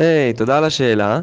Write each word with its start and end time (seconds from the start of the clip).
היי, 0.00 0.32
תודה 0.32 0.58
על 0.58 0.64
השאלה. 0.64 1.20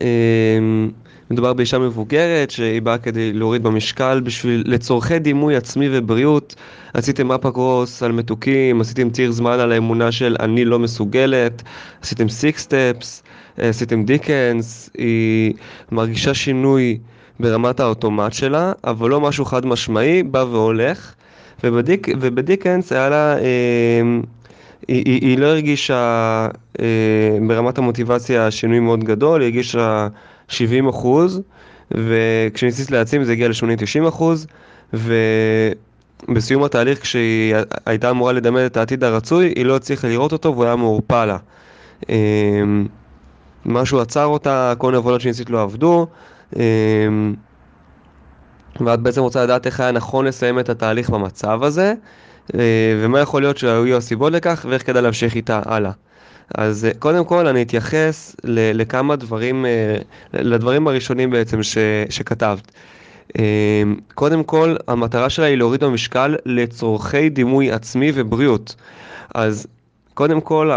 אמ, 0.00 0.90
מדובר 1.30 1.52
באישה 1.52 1.78
מבוגרת 1.78 2.50
שהיא 2.50 2.82
באה 2.82 2.98
כדי 2.98 3.32
להוריד 3.32 3.62
במשקל 3.62 4.20
בשביל 4.20 4.64
לצורכי 4.66 5.18
דימוי 5.18 5.56
עצמי 5.56 5.88
ובריאות. 5.92 6.54
עשיתם 6.94 7.28
map 7.28 7.50
across 7.50 8.02
על 8.02 8.12
מתוקים, 8.12 8.80
עשיתם 8.80 9.10
ציר 9.10 9.32
זמן 9.32 9.60
על 9.60 9.72
האמונה 9.72 10.12
של 10.12 10.36
אני 10.40 10.64
לא 10.64 10.78
מסוגלת, 10.78 11.62
עשיתם 12.02 12.28
six 12.28 12.62
steps, 12.62 13.22
עשיתם 13.56 14.04
דיקנס, 14.04 14.90
היא 14.98 15.54
מרגישה 15.92 16.34
שינוי 16.34 16.98
ברמת 17.40 17.80
האוטומט 17.80 18.32
שלה, 18.32 18.72
אבל 18.84 19.10
לא 19.10 19.20
משהו 19.20 19.44
חד 19.44 19.66
משמעי, 19.66 20.22
בא 20.22 20.44
והולך. 20.50 21.14
ובדיק, 21.64 22.08
ובדיקנס 22.20 22.92
היה 22.92 23.08
לה, 23.08 23.38
אה, 23.38 24.02
היא, 24.88 25.02
היא, 25.04 25.20
היא 25.22 25.38
לא 25.38 25.46
הרגישה 25.46 26.48
אה, 26.80 27.38
ברמת 27.48 27.78
המוטיבציה 27.78 28.50
שינוי 28.50 28.80
מאוד 28.80 29.04
גדול, 29.04 29.40
היא 29.40 29.46
הרגישה 29.46 30.08
70 30.48 30.88
אחוז, 30.88 31.42
וכשניסיתי 31.90 32.92
להעצים 32.92 33.24
זה 33.24 33.32
הגיע 33.32 33.48
ל-80-90 33.48 34.08
אחוז, 34.08 34.46
ובסיום 34.92 36.64
התהליך 36.64 37.02
כשהיא 37.02 37.54
הייתה 37.86 38.10
אמורה 38.10 38.32
לדמד 38.32 38.60
את 38.60 38.76
העתיד 38.76 39.04
הרצוי, 39.04 39.52
היא 39.56 39.66
לא 39.66 39.76
הצליחה 39.76 40.08
לראות 40.08 40.32
אותו 40.32 40.52
והוא 40.52 40.64
היה 40.64 40.76
מעורפל 40.76 41.24
לה. 41.24 41.36
אה, 42.10 42.62
משהו 43.66 44.00
עצר 44.00 44.24
אותה, 44.24 44.72
כל 44.78 44.94
הנבונות 44.94 45.20
שניסית 45.20 45.50
לא 45.50 45.62
עבדו. 45.62 46.06
אה, 46.56 46.62
ואת 48.80 49.00
בעצם 49.00 49.20
רוצה 49.20 49.44
לדעת 49.44 49.66
איך 49.66 49.80
היה 49.80 49.92
נכון 49.92 50.24
לסיים 50.24 50.58
את 50.58 50.68
התהליך 50.68 51.10
במצב 51.10 51.62
הזה, 51.62 51.88
אה, 51.88 51.94
ומה 53.02 53.20
יכול 53.20 53.42
להיות 53.42 53.58
שהיו 53.58 53.96
הסיבות 53.96 54.32
לכך, 54.32 54.66
ואיך 54.68 54.86
כדאי 54.86 55.02
להמשיך 55.02 55.34
איתה 55.34 55.60
הלאה. 55.64 55.90
אז 56.54 56.84
אה, 56.84 56.90
קודם 56.98 57.24
כל 57.24 57.46
אני 57.46 57.62
אתייחס 57.62 58.36
לכמה 58.44 59.16
דברים, 59.16 59.66
אה, 59.66 59.96
לדברים 60.32 60.88
הראשונים 60.88 61.30
בעצם 61.30 61.62
ש, 61.62 61.78
שכתבת. 62.10 62.72
קודם 64.14 64.44
כל, 64.44 64.76
המטרה 64.88 65.30
שלה 65.30 65.46
היא 65.46 65.56
להוריד 65.56 65.84
במשקל 65.84 66.36
לצורכי 66.46 67.28
דימוי 67.28 67.72
עצמי 67.72 68.12
ובריאות. 68.14 68.74
אז 69.34 69.66
קודם 70.14 70.40
כל, 70.40 70.70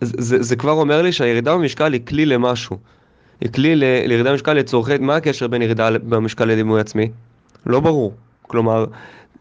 זה, 0.00 0.42
זה 0.42 0.56
כבר 0.56 0.72
אומר 0.72 1.02
לי 1.02 1.12
שהירידה 1.12 1.54
במשקל 1.54 1.92
היא 1.92 2.00
כלי 2.06 2.26
למשהו. 2.26 2.76
היא 3.40 3.52
כלי 3.52 3.76
לירידה 3.76 4.30
במשקל 4.30 4.52
לצורכי, 4.52 4.98
מה 4.98 5.16
הקשר 5.16 5.46
בין 5.46 5.62
ירידה 5.62 5.90
במשקל 5.90 6.44
לדימוי 6.44 6.80
עצמי? 6.80 7.10
לא 7.66 7.80
ברור. 7.80 8.14
כלומר, 8.42 8.84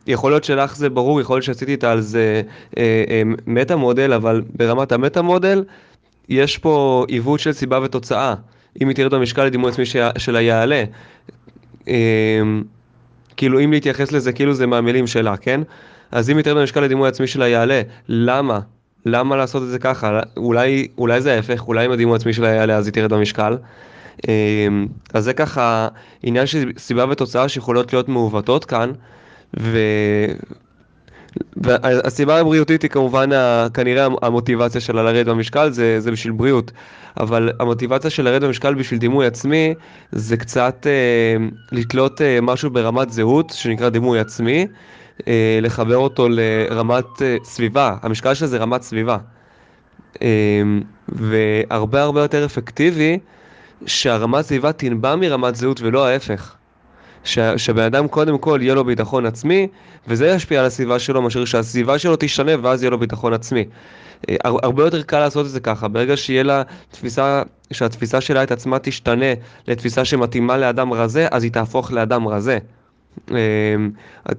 יכול 0.10 0.32
להיות 0.32 0.44
שלך 0.44 0.76
זה 0.76 0.90
ברור, 0.90 1.22
יכול 1.22 1.36
להיות 1.36 1.44
שעשיתי 1.44 1.72
איתה 1.72 1.92
על 1.92 2.02
זה 2.02 2.42
אה, 2.78 3.04
אה, 3.10 3.22
מטה 3.48 3.76
מודל, 3.76 4.14
אבל 4.14 4.42
ברמת 4.56 4.92
המטה 4.92 5.22
מודל, 5.22 5.64
יש 6.30 6.58
פה 6.58 7.06
עיוות 7.08 7.40
של 7.40 7.54
סיבה 7.54 7.80
ותוצאה. 7.84 8.34
אם 8.82 8.88
היא 8.88 8.96
תרד 8.96 9.14
במשקל 9.14 9.46
לדימוי 9.46 9.72
עצמי 9.72 9.86
שלה 10.18 10.42
יעלה. 10.42 10.84
אה, 11.88 12.42
כאילו, 13.38 13.60
אם 13.60 13.72
להתייחס 13.72 14.12
לזה 14.12 14.34
כאילו 14.34 14.54
זה 14.54 14.68
מהמילים 14.68 15.08
שלה, 15.08 15.38
כן? 15.38 15.62
אז 16.12 16.30
אם 16.30 16.38
היא 16.38 16.44
תרד 16.44 16.58
במשקל 16.58 16.82
לדימוי 16.82 17.08
עצמי 17.10 17.28
שלה 17.28 17.48
יעלה, 17.48 17.82
למה? 18.08 18.60
למה 19.06 19.36
לעשות 19.36 19.64
את 19.64 19.68
זה 19.68 19.80
ככה? 19.80 20.20
אולי, 20.38 20.88
אולי 20.98 21.22
זה 21.22 21.36
ההפך, 21.36 21.68
אולי 21.68 21.86
אם 21.86 21.92
הדימוי 21.92 22.16
עצמי 22.16 22.34
שלה 22.34 22.50
יעלה 22.50 22.76
אז 22.76 22.86
היא 22.86 22.94
תרד 22.94 23.14
במשקל. 23.14 23.58
אז 25.14 25.24
זה 25.24 25.34
ככה 25.34 25.88
עניין 26.24 26.46
של 26.46 26.72
סיבה 26.78 27.06
ותוצאה 27.10 27.50
שיכולות 27.50 27.94
להיות 27.94 28.10
מעוותות 28.10 28.66
כאן, 28.66 28.92
ו... 29.60 29.80
והסיבה 31.58 32.40
הבריאותית 32.40 32.82
היא 32.82 32.90
כמובן 32.92 33.30
כנראה 33.74 34.08
המוטיבציה 34.22 34.82
שלה 34.82 35.04
לרדת 35.04 35.26
במשקל 35.26 35.72
זה, 35.72 36.00
זה 36.00 36.12
בשביל 36.12 36.34
בריאות, 36.34 36.72
אבל 37.20 37.52
המוטיבציה 37.60 38.10
של 38.10 38.24
לרדת 38.24 38.44
במשקל 38.44 38.74
בשביל 38.74 39.00
דימוי 39.00 39.28
עצמי 39.28 39.74
זה 40.12 40.38
קצת 40.38 40.88
אה, 40.88 41.46
לתלות 41.72 42.22
אה, 42.22 42.42
משהו 42.42 42.70
ברמת 42.70 43.10
זהות 43.10 43.50
שנקרא 43.50 43.90
דימוי 43.90 44.20
עצמי, 44.20 44.68
אה, 45.28 45.60
לחבר 45.62 45.98
אותו 45.98 46.28
לרמת 46.30 47.22
אה, 47.22 47.38
סביבה, 47.44 47.96
המשקל 48.02 48.34
שלה 48.34 48.48
זה 48.48 48.58
רמת 48.58 48.82
סביבה. 48.82 49.18
אה, 50.22 50.62
והרבה 51.08 52.02
הרבה 52.02 52.22
יותר 52.22 52.46
אפקטיבי 52.46 53.20
שהרמת 53.86 54.46
סביבה 54.46 54.72
תנבע 54.72 55.16
מרמת 55.16 55.56
זהות 55.56 55.82
ולא 55.82 56.08
ההפך. 56.08 56.56
שבן 57.24 57.84
אדם 57.84 58.08
קודם 58.08 58.38
כל 58.38 58.60
יהיה 58.62 58.76
לו 58.76 58.86
ביטחון 58.86 59.26
עצמי, 59.26 59.68
וזה 60.08 60.28
ישפיע 60.28 60.60
על 60.60 60.66
הסביבה 60.66 61.00
שלו, 61.00 61.22
מאשר 61.22 61.46
שהסביבה 61.46 62.00
שלו 62.00 62.16
תשתנה 62.20 62.52
ואז 62.62 62.84
יהיה 62.84 62.92
לו 62.92 63.00
ביטחון 63.00 63.34
עצמי. 63.34 63.66
אה, 64.30 64.36
הרבה 64.44 64.84
יותר 64.84 65.02
קל 65.02 65.20
לעשות 65.20 65.46
את 65.46 65.52
זה 65.52 65.60
ככה, 65.60 65.88
ברגע 65.88 66.18
שיהיה 66.18 66.44
לה 66.44 66.64
תפיסה, 66.92 67.44
שהתפיסה 67.72 68.22
שלה 68.22 68.44
את 68.44 68.52
עצמה 68.52 68.80
תשתנה 68.80 69.34
לתפיסה 69.68 70.06
שמתאימה 70.06 70.58
לאדם 70.58 70.94
רזה, 70.94 71.28
אז 71.32 71.44
היא 71.44 71.52
תהפוך 71.52 71.92
לאדם 71.92 72.28
רזה. 72.28 72.58
אה, 73.32 73.36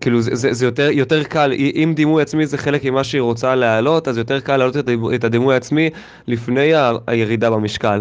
כאילו 0.01 0.21
זה, 0.21 0.35
זה, 0.35 0.53
זה 0.53 0.65
יותר, 0.65 0.89
יותר 0.93 1.25
קל, 1.25 1.53
אם 1.53 1.93
דימוי 1.97 2.23
עצמי 2.23 2.47
זה 2.47 2.59
חלק 2.59 2.85
ממה 2.85 3.05
שהיא 3.05 3.21
רוצה 3.21 3.55
להעלות, 3.55 4.09
אז 4.09 4.19
יותר 4.19 4.41
קל 4.41 4.57
להעלות 4.57 4.77
את 5.15 5.25
הדימוי 5.25 5.57
עצמי 5.57 5.91
לפני 6.27 6.73
הירידה 7.07 7.51
במשקל. 7.51 8.01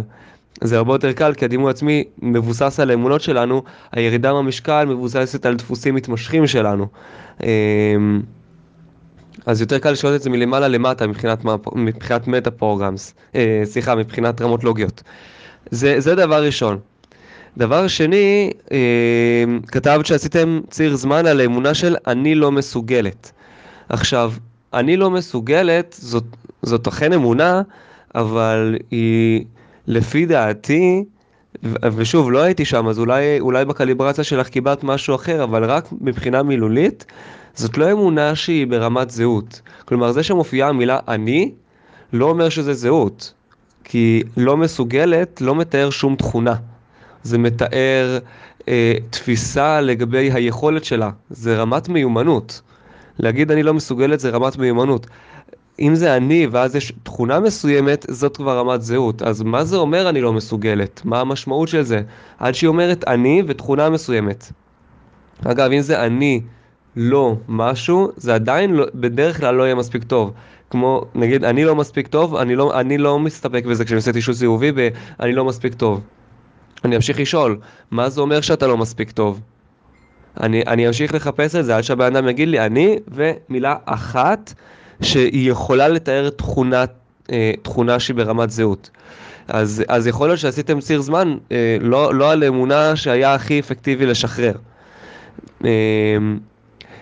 זה 0.62 0.78
הרבה 0.78 0.94
יותר 0.94 1.12
קל 1.12 1.34
כי 1.34 1.46
הדימוי 1.46 1.72
עצמי 1.72 2.03
מבוסס 2.22 2.80
על 2.80 2.90
האמונות 2.90 3.22
שלנו, 3.22 3.64
הירידה 3.92 4.34
במשקל 4.34 4.86
מבוססת 4.86 5.46
על 5.46 5.56
דפוסים 5.56 5.96
מתמשכים 5.96 6.47
שלנו. 6.47 6.88
אמ, 7.44 8.22
אז 9.46 9.62
יותר 9.62 9.80
קל 9.80 9.92
לשאול 9.92 10.16
את 10.16 10.22
זה 10.22 10.30
מלמעלה 10.30 10.68
למטה 10.68 11.08
מבחינת, 11.08 11.40
מבחינת 11.75 12.28
מטה 12.28 12.52
פרוגרמס, 12.52 13.14
אה, 13.36 13.62
סליחה, 13.64 13.96
מבחינת 13.96 14.42
רמות 14.42 14.64
לוגיות. 14.64 15.03
זה, 15.72 16.00
זה 16.00 16.16
דבר 16.16 16.44
ראשון. 16.44 16.80
דבר 17.58 17.88
שני, 17.88 18.52
אה, 18.72 19.44
כתבת 19.68 20.06
שעשיתם 20.06 20.59
ציר 20.69 20.96
זמן 20.96 21.25
על 21.25 21.40
האמונה 21.40 21.74
של 21.74 21.96
אני 22.08 22.36
לא 22.36 22.52
מסוגלת. 22.52 23.31
עכשיו, 23.90 24.34
אני 24.74 24.98
לא 24.98 25.09
מסוגלת, 25.09 25.96
זאת, 26.00 26.24
זאת 26.62 26.88
אכן 26.88 27.14
אמונה, 27.14 27.62
אבל 28.16 28.75
היא... 28.92 29.46
לפי 29.90 30.26
דעתי, 30.26 31.04
ושוב, 31.96 32.32
לא 32.32 32.40
הייתי 32.40 32.66
שם, 32.66 32.88
אז 32.88 33.00
אולי, 33.00 33.40
אולי 33.40 33.66
בקליברציה 33.66 34.24
שלך 34.24 34.48
קיבלת 34.48 34.84
משהו 34.84 35.16
אחר, 35.16 35.44
אבל 35.44 35.64
רק 35.64 35.88
מבחינה 36.02 36.44
מילולית, 36.44 37.06
זאת 37.56 37.78
לא 37.78 37.92
אמונה 37.92 38.36
שהיא 38.36 38.68
ברמת 38.68 39.10
זהות. 39.10 39.62
כלומר, 39.86 40.12
זה 40.12 40.24
שמופיעה 40.24 40.70
המילה 40.70 41.00
אני, 41.08 41.52
לא 42.14 42.26
אומר 42.26 42.50
שזה 42.50 42.74
זהות. 42.74 43.34
כי 43.84 44.24
לא 44.38 44.58
מסוגלת 44.58 45.42
לא 45.42 45.56
מתאר 45.56 45.90
שום 45.90 46.16
תכונה. 46.16 46.56
זה 47.24 47.38
מתאר 47.38 48.20
אה, 48.68 48.94
תפיסה 49.10 49.82
לגבי 49.82 50.32
היכולת 50.32 50.86
שלה. 50.86 51.10
זה 51.30 51.58
רמת 51.58 51.90
מיומנות. 51.90 52.62
להגיד 53.20 53.52
אני 53.52 53.64
לא 53.64 53.74
מסוגלת 53.74 54.20
זה 54.20 54.30
רמת 54.30 54.58
מיומנות. 54.58 55.08
אם 55.82 55.96
זה 55.96 56.18
אני 56.18 56.48
ואז 56.52 56.76
יש 56.76 56.94
תכונה 57.04 57.40
מסוימת, 57.40 58.06
זאת 58.10 58.38
כבר 58.38 58.58
רמת 58.58 58.82
זהות. 58.82 59.22
אז 59.22 59.42
מה 59.42 59.64
זה 59.64 59.78
אומר 59.78 60.10
אני 60.10 60.22
לא 60.22 60.34
מסוגלת? 60.34 61.02
מה 61.06 61.20
המשמעות 61.20 61.70
של 61.70 61.82
זה? 61.82 62.02
עד 62.38 62.56
שהיא 62.56 62.68
אומרת 62.68 63.08
אני 63.08 63.44
ותכונה 63.48 63.90
מסוימת. 63.90 64.52
אגב, 65.46 65.72
אם 65.72 65.82
זה 65.82 66.04
אני 66.06 66.42
לא 66.96 67.36
משהו, 67.48 68.12
זה 68.18 68.36
עדיין 68.36 68.74
לא, 68.74 68.86
בדרך 68.96 69.40
כלל 69.40 69.56
לא 69.56 69.64
יהיה 69.64 69.76
מספיק 69.76 70.04
טוב. 70.04 70.34
כמו, 70.70 71.06
נגיד, 71.16 71.44
אני 71.44 71.66
לא 71.66 71.76
מספיק 71.76 72.08
טוב, 72.08 72.36
אני 72.36 72.56
לא, 72.56 72.80
אני 72.80 72.98
לא 72.98 73.20
מסתפק 73.20 73.66
בזה 73.66 73.86
כשאני 73.86 73.98
עושה 73.98 74.14
תישוש 74.14 74.36
זיהובי 74.36 74.72
ב- 74.72 74.90
אני 75.20 75.34
לא 75.34 75.46
מספיק 75.46 75.74
טוב. 75.74 76.02
אני 76.86 76.96
אמשיך 76.96 77.20
לשאול, 77.20 77.60
מה 77.92 78.10
זה 78.10 78.22
אומר 78.22 78.42
שאתה 78.42 78.68
לא 78.68 78.78
מספיק 78.78 79.12
טוב? 79.12 79.42
אני, 80.40 80.62
אני 80.68 80.88
אמשיך 80.88 81.14
לחפש 81.14 81.56
את 81.56 81.66
זה 81.66 81.78
עד 81.78 81.84
שהבן 81.84 82.16
אדם 82.16 82.30
יגיד 82.30 82.48
לי, 82.48 82.60
אני 82.60 83.00
ומילה 83.08 83.76
אחת 83.86 84.54
שהיא 85.02 85.52
יכולה 85.52 85.88
לתאר 85.88 86.30
תכונה, 86.30 86.86
אה, 87.32 87.52
תכונה 87.62 88.00
שהיא 88.00 88.16
ברמת 88.16 88.50
זהות. 88.50 88.90
אז, 89.48 89.84
אז 89.88 90.07
יכול 90.07 90.28
להיות 90.28 90.40
שעשיתם 90.40 90.80
ציר 90.80 91.01
זמן 91.01 91.38
אה, 91.51 91.78
לא, 91.81 92.13
לא 92.13 92.31
על 92.31 92.44
אמונה 92.44 92.96
שהיה 92.96 93.34
הכי 93.34 93.60
אפקטיבי 93.60 94.06
לשחרר. 94.06 94.54
אה, 95.66 95.69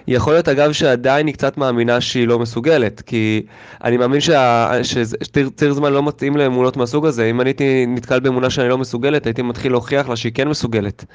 יכול 0.07 0.33
להיות 0.33 0.47
אגב 0.47 0.71
שעדיין 0.71 1.27
היא 1.27 1.33
קצת 1.33 1.57
מאמינה 1.57 2.01
שהיא 2.01 2.27
לא 2.27 2.39
מסוגלת, 2.39 3.01
כי 3.01 3.41
אני 3.83 3.97
מאמין 3.97 4.19
שציר 4.21 5.73
זמן 5.73 5.93
לא 5.93 6.03
מתאים 6.03 6.37
לאמונות 6.37 6.77
מהסוג 6.77 7.05
הזה. 7.05 7.25
אם 7.29 7.41
אני 7.41 7.49
הייתי 7.49 7.85
נתקל 7.87 8.19
באמונה 8.19 8.49
שאני 8.49 8.69
לא 8.69 8.77
מסוגלת, 8.77 9.25
הייתי 9.25 9.41
מתחיל 9.41 9.71
להוכיח 9.71 10.09
לה 10.09 10.15
שהיא 10.15 10.31
כן 10.35 10.47
מסוגלת. 10.47 11.05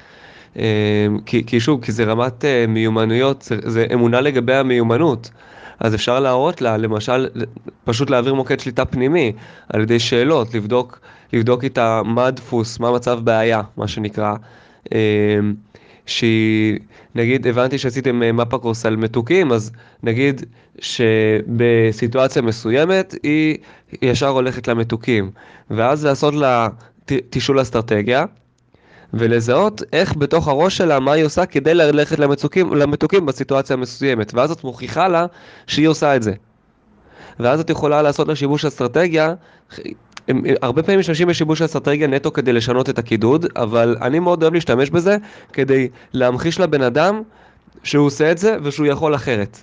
כי, 1.25 1.43
כי 1.47 1.59
שוב, 1.59 1.83
כי 1.83 1.91
זה 1.91 2.03
רמת 2.03 2.45
מיומנויות, 2.67 3.41
זה, 3.41 3.55
זה 3.65 3.85
אמונה 3.93 4.21
לגבי 4.21 4.53
המיומנות. 4.53 5.29
אז 5.79 5.95
אפשר 5.95 6.19
להראות 6.19 6.61
לה, 6.61 6.77
למשל, 6.77 7.27
פשוט 7.83 8.09
להעביר 8.09 8.33
מוקד 8.33 8.59
שליטה 8.59 8.85
פנימי 8.85 9.31
על 9.69 9.81
ידי 9.81 9.99
שאלות, 9.99 10.53
לבדוק, 10.53 10.99
לבדוק 11.33 11.63
איתה 11.63 12.01
מה 12.05 12.25
הדפוס, 12.25 12.79
מה 12.79 12.91
מצב 12.91 13.19
בעיה, 13.23 13.61
מה 13.77 13.87
שנקרא. 13.87 14.35
אמ, 14.91 14.97
שהיא, 16.05 16.79
נגיד, 17.15 17.47
הבנתי 17.47 17.77
שעשיתם 17.77 18.23
אה, 18.23 18.31
מפה 18.31 18.57
קורס 18.57 18.85
על 18.85 18.95
מתוקים, 18.95 19.51
אז 19.51 19.71
נגיד 20.03 20.45
שבסיטואציה 20.79 22.41
מסוימת 22.41 23.15
היא 23.23 23.57
ישר 24.01 24.27
הולכת 24.27 24.67
למתוקים, 24.67 25.31
ואז 25.69 26.05
לעשות 26.05 26.33
לה 26.33 26.67
תשאול 27.05 27.61
אסטרטגיה, 27.61 28.25
ולזהות 29.13 29.81
איך 29.93 30.17
בתוך 30.17 30.47
הראש 30.47 30.77
שלה, 30.77 30.99
מה 30.99 31.11
היא 31.11 31.25
עושה 31.25 31.45
כדי 31.45 31.73
ללכת 31.73 32.19
למתוקים, 32.19 32.73
למתוקים 32.73 33.25
בסיטואציה 33.25 33.73
המסוימת, 33.73 34.33
ואז 34.33 34.51
את 34.51 34.63
מוכיחה 34.63 35.07
לה 35.07 35.25
שהיא 35.67 35.87
עושה 35.87 36.15
את 36.15 36.23
זה. 36.23 36.33
ואז 37.39 37.59
את 37.59 37.69
יכולה 37.69 38.01
לעשות 38.01 38.27
לה 38.27 38.35
שיבוש 38.35 38.65
אסטרטגיה, 38.65 39.33
הם 40.27 40.43
הרבה 40.61 40.83
פעמים 40.83 40.99
משתמשים 40.99 41.27
בשיבוש 41.27 41.61
אסטרטגיה 41.61 42.07
נטו 42.07 42.33
כדי 42.33 42.53
לשנות 42.53 42.89
את 42.89 42.99
הקידוד, 42.99 43.45
אבל 43.55 43.97
אני 44.01 44.19
מאוד 44.19 44.43
אוהב 44.43 44.53
להשתמש 44.53 44.89
בזה 44.89 45.17
כדי 45.53 45.87
להמחיש 46.13 46.59
לבן 46.59 46.81
אדם 46.81 47.21
שהוא 47.83 48.05
עושה 48.05 48.31
את 48.31 48.37
זה 48.37 48.57
ושהוא 48.63 48.87
יכול 48.87 49.15
אחרת. 49.15 49.57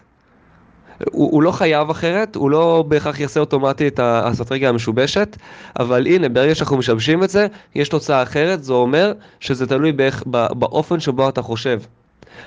הוא, 1.12 1.30
הוא 1.32 1.42
לא 1.42 1.52
חייב 1.52 1.90
אחרת, 1.90 2.36
הוא 2.36 2.50
לא 2.50 2.84
בהכרח 2.88 3.20
יעשה 3.20 3.40
אוטומטי 3.40 3.88
את 3.88 3.98
האסטרטגיה 3.98 4.68
המשובשת, 4.68 5.36
אבל 5.78 6.06
הנה, 6.06 6.28
ברגע 6.28 6.54
שאנחנו 6.54 6.76
משבשים 6.76 7.24
את 7.24 7.30
זה, 7.30 7.46
יש 7.74 7.88
תוצאה 7.88 8.22
אחרת, 8.22 8.64
זה 8.64 8.72
אומר 8.72 9.12
שזה 9.40 9.66
תלוי 9.66 9.92
באיך, 9.92 10.22
באופן 10.26 11.00
שבו 11.00 11.28
אתה 11.28 11.42
חושב. 11.42 11.80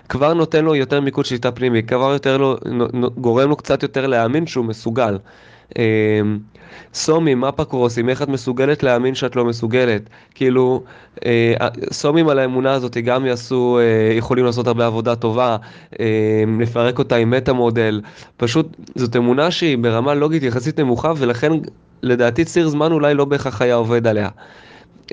כבר 0.10 0.34
נותן 0.34 0.66
לו 0.66 0.76
יותר 0.76 1.02
מיקוד 1.02 1.26
שליטה 1.26 1.52
פנימי, 1.52 1.84
כבר 1.84 2.14
יותר 2.14 2.38
לו, 2.38 2.58
גורם 3.18 3.50
לו 3.50 3.56
קצת 3.56 3.84
יותר 3.84 4.08
להאמין 4.08 4.48
שהוא 4.48 4.66
מסוגל. 4.66 5.18
אמ, 5.78 6.38
סומים, 6.94 7.42
מפה 7.42 7.66
קרוסים, 7.66 8.10
איך 8.10 8.22
את 8.22 8.28
מסוגלת 8.28 8.84
להאמין 8.84 9.16
שאת 9.16 9.36
לא 9.36 9.46
מסוגלת? 9.46 10.02
כאילו, 10.36 10.84
אה, 11.26 11.54
סומים 11.92 12.30
על 12.30 12.40
האמונה 12.40 12.74
הזאת 12.74 12.98
גם 12.98 13.26
יעשו, 13.26 13.80
אה, 13.80 14.14
יכולים 14.18 14.46
לעשות 14.46 14.68
הרבה 14.68 14.86
עבודה 14.86 15.16
טובה, 15.16 15.58
אה, 16.00 16.44
לפרק 16.60 17.00
אותה 17.00 17.16
עם 17.16 17.32
מטה 17.32 17.54
מודל, 17.54 18.02
פשוט 18.38 18.78
זאת 18.96 19.16
אמונה 19.16 19.52
שהיא 19.52 19.78
ברמה 19.78 20.14
לוגית 20.14 20.44
יחסית 20.44 20.80
נמוכה 20.80 21.14
ולכן 21.18 21.52
לדעתי 22.04 22.46
ציר 22.46 22.68
זמן 22.70 22.92
אולי 22.92 23.14
לא 23.14 23.26
בהכרח 23.26 23.62
היה 23.62 23.76
עובד 23.76 24.08
עליה. 24.08 24.30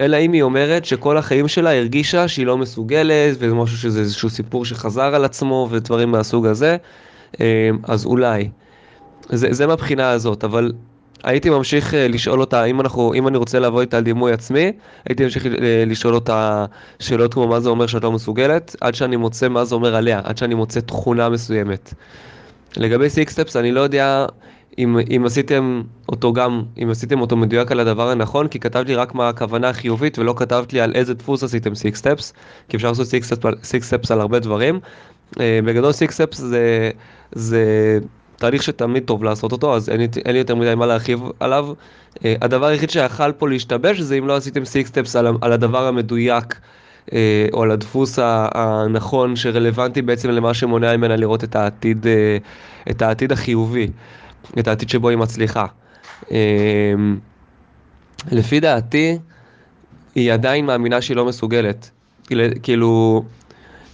אלא 0.01 0.17
אם 0.17 0.33
היא 0.33 0.43
אומרת 0.43 0.85
שכל 0.85 1.17
החיים 1.17 1.49
שלה 1.49 1.77
הרגישה 1.77 2.29
שהיא 2.29 2.47
לא 2.47 2.59
מסוגלת, 2.59 3.37
וזה 3.39 3.55
משהו 3.55 3.77
שזה 3.77 4.01
איזשהו 4.01 4.31
סיפור 4.31 4.65
שחזר 4.65 5.15
על 5.15 5.25
עצמו 5.25 5.69
ודברים 5.71 6.11
מהסוג 6.11 6.47
הזה, 6.47 6.77
אז 7.83 8.07
אולי. 8.07 8.49
זה, 9.33 9.49
זה 9.51 9.67
מהבחינה 9.67 10.11
הזאת, 10.11 10.45
אבל 10.45 10.73
הייתי 11.25 11.51
ממשיך 11.51 11.95
אה, 11.95 12.09
לשאול 12.09 12.41
אותה, 12.41 12.65
אם, 12.65 12.81
אנחנו, 12.81 13.15
אם 13.15 13.29
אני 13.29 13.39
רוצה 13.39 13.59
לעבוד 13.59 13.81
איתה 13.81 13.97
על 13.97 14.05
דימוי 14.05 14.33
עצמי, 14.33 14.73
הייתי 15.09 15.25
ממשיך 15.25 15.47
אה, 15.47 15.85
לשאול 15.87 16.15
אותה 16.15 16.67
שאלות 16.99 17.35
כמו 17.35 17.49
מה 17.49 17.61
זה 17.61 17.69
אומר 17.69 17.87
שאת 17.87 18.05
לא 18.05 18.13
מסוגלת, 18.13 18.77
עד 18.81 18.95
שאני 18.95 19.17
מוצא 19.17 19.49
מה 19.49 19.65
זה 19.65 19.75
אומר 19.75 19.95
עליה, 19.95 20.21
עד 20.25 20.39
שאני 20.39 20.55
מוצא 20.55 20.81
תכונה 20.81 21.29
מסוימת. 21.29 21.95
לגבי 22.77 23.11
six 23.11 23.26
steps, 23.26 23.57
אני 23.57 23.73
לא 23.73 23.81
יודע 23.81 24.27
אם, 24.79 24.99
אם 25.17 25.23
עשיתם 25.27 25.83
אותו 26.09 26.33
גם, 26.33 26.63
אם 26.83 26.91
עשיתם 26.91 27.21
אותו 27.21 27.37
מדויק 27.37 27.73
על 27.73 27.81
הדבר 27.81 28.11
הנכון, 28.11 28.49
כי 28.49 28.61
כתבתי 28.61 28.95
רק 28.95 29.15
מה 29.15 29.29
הכוונה 29.29 29.69
החיובית 29.69 30.19
ולא 30.19 30.35
כתבת 30.37 30.73
לי 30.73 30.81
על 30.81 30.93
איזה 30.95 31.15
דפוס 31.15 31.43
עשיתם 31.43 31.75
six 31.75 31.94
steps, 31.94 32.33
כי 32.69 32.77
אפשר 32.77 32.89
לעשות 32.89 33.07
six 33.63 33.81
steps 33.81 34.11
על 34.11 34.21
הרבה 34.21 34.39
דברים. 34.39 34.81
אה, 35.41 35.61
בגדול 35.65 35.93
six 35.93 36.10
steps 36.10 36.39
זה, 36.39 36.91
זה 37.33 37.99
תהליך 38.41 38.63
שתמיד 38.63 39.03
טוב 39.05 39.25
לעשות 39.25 39.53
אותו, 39.53 39.77
אז 39.77 39.89
אין, 39.89 40.01
אין 40.01 40.33
לי 40.33 40.39
יותר 40.39 40.55
מדי 40.55 40.75
מה 40.75 40.87
להרחיב 40.87 41.23
עליו. 41.41 41.69
אה, 42.15 42.23
הדבר 42.41 42.67
היחיד 42.67 42.91
שיכל 42.91 43.33
פה 43.33 43.49
להשתבש 43.49 44.01
זה 44.01 44.15
אם 44.19 44.27
לא 44.27 44.37
עשיתם 44.37 44.65
six 44.65 44.89
steps 44.89 45.17
על, 45.17 45.27
על 45.41 45.53
הדבר 45.53 45.87
המדויק, 45.87 46.55
אה, 47.07 47.13
או 47.53 47.63
על 47.63 47.71
הדפוס 47.71 48.19
הנכון 48.23 49.37
שרלוונטי 49.37 50.03
בעצם 50.03 50.31
למה 50.31 50.55
שמונע 50.55 50.97
ממנה 50.97 51.17
לראות 51.17 51.45
את 51.45 51.57
העתיד, 51.57 52.07
אה, 52.07 52.91
את 52.91 53.03
העתיד 53.03 53.33
החיובי, 53.33 53.91
את 54.59 54.69
העתיד 54.69 54.89
שבו 54.89 55.09
היא 55.09 55.19
מצליחה. 55.19 55.67
Uh, 56.23 56.33
לפי 58.33 58.61
דעתי, 58.61 59.19
היא 60.15 60.33
עדיין 60.33 60.67
מאמינה 60.67 61.01
שהיא 61.01 61.17
לא 61.17 61.25
מסוגלת. 61.25 61.91
כאילו, 62.63 63.25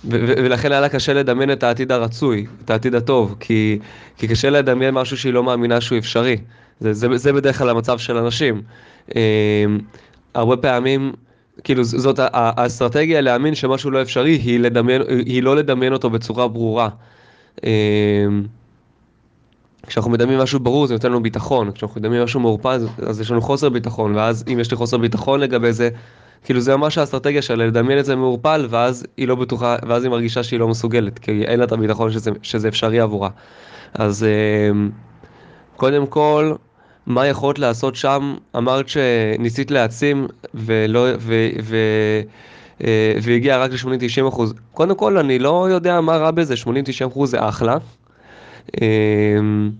ולכן 0.05 0.73
היה 0.73 0.81
לה 0.81 0.89
קשה 0.89 1.13
לדמיין 1.13 1.53
את 1.53 1.63
העתיד 1.63 1.93
הרצוי, 1.93 2.47
את 2.65 2.71
העתיד 2.71 2.95
הטוב, 2.95 3.37
כי, 3.41 3.79
כי 4.17 4.29
קשה 4.29 4.51
לדמיין 4.51 4.95
משהו 4.95 5.17
שהיא 5.17 5.33
לא 5.33 5.45
מאמינה 5.45 5.81
שהוא 5.81 5.99
אפשרי. 5.99 6.37
זה, 6.81 6.93
זה, 6.93 7.17
זה 7.17 7.33
בדרך 7.33 7.59
כלל 7.59 7.69
המצב 7.69 7.99
של 7.99 8.17
אנשים. 8.17 8.63
אה, 9.17 9.65
הרבה 10.35 10.57
פעמים, 10.57 11.13
כאילו 11.65 11.85
זאת 11.85 12.19
האסטרטגיה 12.33 13.21
להאמין 13.21 13.55
שמשהו 13.55 13.91
לא 13.91 14.03
אפשרי, 14.03 14.33
היא, 14.33 14.61
לדמיין, 14.61 15.03
היא 15.27 15.43
לא 15.43 15.57
לדמיין 15.57 15.93
אותו 15.93 16.11
בצורה 16.11 16.49
ברורה. 16.49 16.89
אה, 17.65 18.27
כשאנחנו 19.87 20.11
מדמים 20.11 20.39
משהו 20.39 20.61
ברור 20.61 20.87
זה 20.87 20.95
נותן 20.95 21.09
לנו 21.09 21.23
ביטחון, 21.23 21.73
כשאנחנו 21.73 22.01
מדמים 22.01 22.23
משהו 22.23 22.41
מעורפל 22.41 22.87
אז 23.07 23.21
יש 23.21 23.31
לנו 23.31 23.41
חוסר 23.43 23.69
ביטחון, 23.69 24.17
ואז 24.17 24.45
אם 24.53 24.61
יש 24.61 24.71
לי 24.71 24.77
חוסר 24.77 24.97
ביטחון 24.99 25.41
לגבי 25.41 25.73
זה, 25.73 25.91
כאילו 26.45 26.61
זה 26.61 26.77
ממש 26.77 26.99
האסטרטגיה 26.99 27.43
שלה, 27.43 27.67
לדמיין 27.67 27.99
את 27.99 28.05
זה 28.05 28.17
מעורפל, 28.17 28.67
ואז 28.71 29.07
היא 29.17 29.29
לא 29.29 29.35
בטוחה, 29.35 29.77
ואז 29.89 30.05
היא 30.05 30.11
מרגישה 30.11 30.43
שהיא 30.43 30.61
לא 30.61 30.69
מסוגלת, 30.69 31.19
כי 31.19 31.45
אין 31.45 31.59
לה 31.59 31.65
את 31.65 31.73
הביטחון 31.73 32.13
שזה, 32.13 32.31
שזה 32.43 32.69
אפשרי 32.69 33.01
עבורה. 33.01 33.31
אז 33.95 34.27
אמ, 34.71 34.91
קודם 35.77 36.07
כל, 36.07 36.55
מה 37.07 37.27
יכולת 37.27 37.59
לעשות 37.59 37.97
שם? 37.97 38.35
אמרת 38.57 38.89
שניסית 38.89 39.71
להעצים 39.71 40.27
ולא, 40.55 41.07
ו, 41.19 41.49
ו, 41.63 41.77
אה, 42.85 43.13
והגיע 43.23 43.59
רק 43.59 43.73
ל-80-90 43.73 44.29
אחוז. 44.29 44.55
קודם 44.73 44.95
כל, 44.95 45.19
אני 45.19 45.39
לא 45.39 45.69
יודע 45.71 46.01
מה 46.01 46.17
רע 46.17 46.31
בזה, 46.31 46.55
80-90 46.55 47.07
אחוז 47.07 47.31
זה 47.31 47.49
אחלה. 47.49 47.77
אמ, 48.81 49.71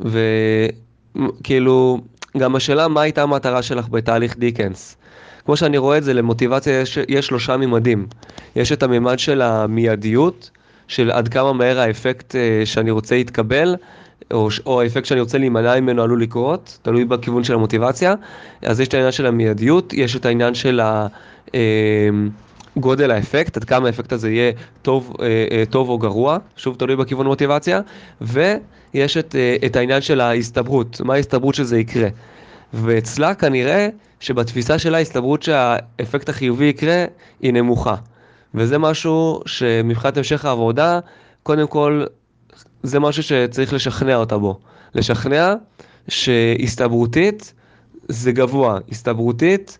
וכאילו, 0.00 2.00
גם 2.38 2.56
השאלה 2.56 2.88
מה 2.88 3.02
הייתה 3.02 3.22
המטרה 3.22 3.62
שלך 3.62 3.88
בתהליך 3.88 4.38
דיקנס. 4.38 4.96
כמו 5.48 5.56
שאני 5.56 5.78
רואה 5.78 5.98
את 5.98 6.04
זה, 6.04 6.14
למוטיבציה 6.14 6.80
יש, 6.80 6.98
יש 7.08 7.26
שלושה 7.26 7.56
ממדים. 7.56 8.06
יש 8.56 8.72
את 8.72 8.82
הממד 8.82 9.18
של 9.18 9.42
המיידיות, 9.42 10.50
של 10.88 11.10
עד 11.10 11.28
כמה 11.28 11.52
מהר 11.52 11.80
האפקט 11.80 12.36
אה, 12.36 12.62
שאני 12.64 12.90
רוצה 12.90 13.14
יתקבל, 13.14 13.76
או, 14.32 14.48
או 14.66 14.80
האפקט 14.80 15.04
שאני 15.04 15.20
רוצה 15.20 15.38
להימנע 15.38 15.80
ממנו 15.80 16.02
עלול 16.02 16.22
לקרות, 16.22 16.78
תלוי 16.82 17.04
בכיוון 17.04 17.44
של 17.44 17.54
המוטיבציה. 17.54 18.14
אז 18.62 18.80
יש 18.80 18.88
את 18.88 18.94
העניין 18.94 19.12
של 19.12 19.26
המיידיות, 19.26 19.92
יש 19.92 20.16
את 20.16 20.26
העניין 20.26 20.54
של 20.54 20.80
ה... 20.80 21.06
אה, 21.54 22.08
גודל 22.76 23.10
האפקט, 23.10 23.56
עד 23.56 23.64
כמה 23.64 23.86
האפקט 23.86 24.12
הזה 24.12 24.30
יהיה 24.30 24.52
טוב, 24.82 25.16
אה, 25.22 25.62
טוב 25.70 25.88
או 25.88 25.98
גרוע, 25.98 26.38
שוב 26.56 26.76
תלוי 26.78 26.96
בכיוון 26.96 27.26
מוטיבציה, 27.26 27.80
ויש 28.20 29.16
את, 29.16 29.34
את 29.66 29.76
העניין 29.76 30.00
של 30.00 30.20
ההסתברות, 30.20 31.00
מה 31.04 31.14
ההסתברות 31.14 31.54
שזה 31.54 31.78
יקרה. 31.78 32.08
ואצלה 32.74 33.34
כנראה 33.34 33.88
שבתפיסה 34.20 34.78
שלה 34.78 34.98
ההסתברות 34.98 35.42
שהאפקט 35.42 36.28
החיובי 36.28 36.64
יקרה 36.64 37.04
היא 37.40 37.52
נמוכה. 37.52 37.94
וזה 38.54 38.78
משהו 38.78 39.40
שמבחינת 39.46 40.16
המשך 40.16 40.44
העבודה, 40.44 41.00
קודם 41.42 41.66
כל 41.66 42.04
זה 42.82 43.00
משהו 43.00 43.22
שצריך 43.22 43.72
לשכנע 43.72 44.16
אותה 44.16 44.38
בו. 44.38 44.58
לשכנע 44.94 45.54
שהסתברותית 46.08 47.54
זה 48.08 48.32
גבוה, 48.32 48.78
הסתברותית 48.90 49.78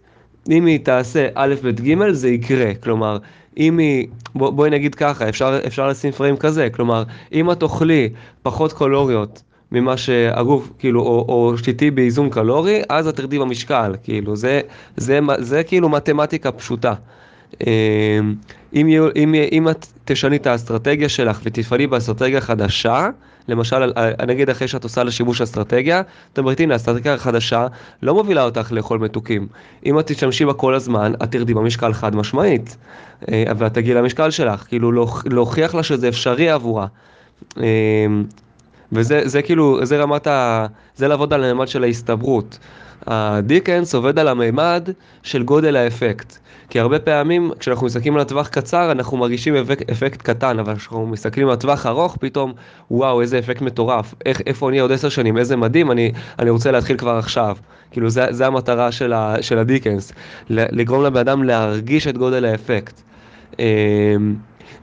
אם 0.50 0.66
היא 0.66 0.78
תעשה 0.84 1.28
א', 1.34 1.54
ב', 1.62 1.70
ג', 1.70 2.10
זה 2.10 2.28
יקרה. 2.28 2.74
כלומר, 2.74 3.18
אם 3.56 3.78
היא, 3.78 4.08
בוא, 4.34 4.50
בואי 4.50 4.70
נגיד 4.70 4.94
ככה, 4.94 5.28
אפשר, 5.28 5.60
אפשר 5.66 5.88
לשים 5.88 6.12
פריים 6.12 6.36
כזה, 6.36 6.68
כלומר, 6.70 7.02
אם 7.32 7.50
את 7.50 7.62
אוכלי 7.62 8.08
פחות 8.42 8.72
קולוריות 8.72 9.42
ממה 9.72 9.96
שהגוף, 9.96 10.70
כאילו, 10.78 11.00
או, 11.00 11.24
או 11.28 11.58
שתיתי 11.58 11.90
באיזון 11.90 12.30
קלורי, 12.30 12.82
אז 12.88 13.08
את 13.08 13.16
תרדי 13.16 13.38
במשקל, 13.38 13.94
כאילו, 14.02 14.36
זה, 14.36 14.60
זה, 14.96 15.18
זה, 15.26 15.42
זה 15.44 15.62
כאילו 15.62 15.88
מתמטיקה 15.88 16.52
פשוטה. 16.52 16.94
אמ, 17.66 18.34
אם, 18.74 18.88
אם, 19.16 19.34
אם 19.52 19.68
את 19.68 19.86
תשני 20.04 20.36
את 20.36 20.46
האסטרטגיה 20.46 21.08
שלך 21.08 21.40
ותפעלי 21.42 21.86
באסטרטגיה 21.86 22.40
חדשה, 22.40 23.08
למשל, 23.48 23.92
נגיד 24.26 24.50
אחרי 24.50 24.68
שאת 24.68 24.84
עושה 24.84 25.04
לשימוש 25.04 25.40
אסטרטגיה, 25.40 26.02
את 26.32 26.38
אומרת, 26.38 26.60
הנה, 26.60 26.74
האסטרטגיה 26.74 27.14
החדשה 27.14 27.66
לא 28.02 28.14
מובילה 28.14 28.44
אותך 28.44 28.72
לאכול 28.72 28.98
מתוקים. 28.98 29.46
אם 29.86 29.98
את 29.98 30.06
תשתמשי 30.06 30.44
בה 30.44 30.52
כל 30.52 30.74
הזמן, 30.74 31.12
את 31.22 31.32
תרדי 31.32 31.54
במשקל 31.54 31.92
חד 31.92 32.16
משמעית, 32.16 32.76
אה, 33.32 33.44
ואת 33.58 33.74
תגיעי 33.74 33.94
למשקל 33.94 34.30
שלך, 34.30 34.64
כאילו 34.68 34.92
להוכיח 35.24 35.74
לה 35.74 35.82
שזה 35.82 36.08
אפשרי 36.08 36.50
עבורה. 36.50 36.86
אמ, 38.92 38.98
וזה 38.98 39.20
זה 39.24 39.42
כאילו, 39.42 39.84
זה 39.86 40.02
רמת 40.02 40.26
ה... 40.26 40.66
זה 40.96 41.08
לעבוד 41.08 41.32
על 41.32 41.44
הממד 41.44 41.68
של 41.68 41.84
ההסתברות. 41.84 42.58
הדיקנס 43.06 43.94
עובד 43.94 44.18
על 44.18 44.28
המימד 44.28 44.88
של 45.22 45.42
גודל 45.42 45.76
האפקט. 45.76 46.38
כי 46.70 46.80
הרבה 46.80 46.98
פעמים 46.98 47.50
כשאנחנו 47.58 47.86
מסתכלים 47.86 48.14
על 48.14 48.20
הטווח 48.20 48.48
קצר 48.48 48.92
אנחנו 48.92 49.16
מרגישים 49.16 49.56
אפק, 49.56 49.90
אפקט 49.90 50.22
קטן, 50.22 50.58
אבל 50.58 50.76
כשאנחנו 50.76 51.06
מסתכלים 51.06 51.48
על 51.48 51.56
טווח 51.56 51.86
ארוך 51.86 52.16
פתאום 52.20 52.52
וואו 52.90 53.20
איזה 53.20 53.38
אפקט 53.38 53.62
מטורף, 53.62 54.14
איך, 54.26 54.40
איפה 54.46 54.68
אני 54.68 54.78
עוד 54.78 54.92
עשר 54.92 55.08
שנים, 55.08 55.38
איזה 55.38 55.56
מדהים, 55.56 55.90
אני, 55.90 56.12
אני 56.38 56.50
רוצה 56.50 56.70
להתחיל 56.70 56.96
כבר 56.96 57.16
עכשיו. 57.16 57.56
כאילו 57.90 58.10
זה, 58.10 58.26
זה 58.30 58.46
המטרה 58.46 58.92
של, 58.92 59.12
ה, 59.12 59.36
של 59.40 59.58
הדיקנס, 59.58 60.12
לגרום 60.50 61.04
לבן 61.04 61.20
אדם 61.20 61.42
להרגיש 61.42 62.06
את 62.06 62.18
גודל 62.18 62.44
האפקט. 62.44 63.00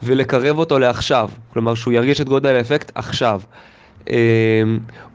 ולקרב 0.04 0.58
אותו 0.58 0.80
לעכשיו, 0.80 1.30
כלומר 1.54 1.76
שהוא 1.76 1.94
ירגיש 1.94 2.22
את 2.22 2.30
גודל 2.30 2.56
האפקט 2.56 2.92
עכשיו. 2.96 3.42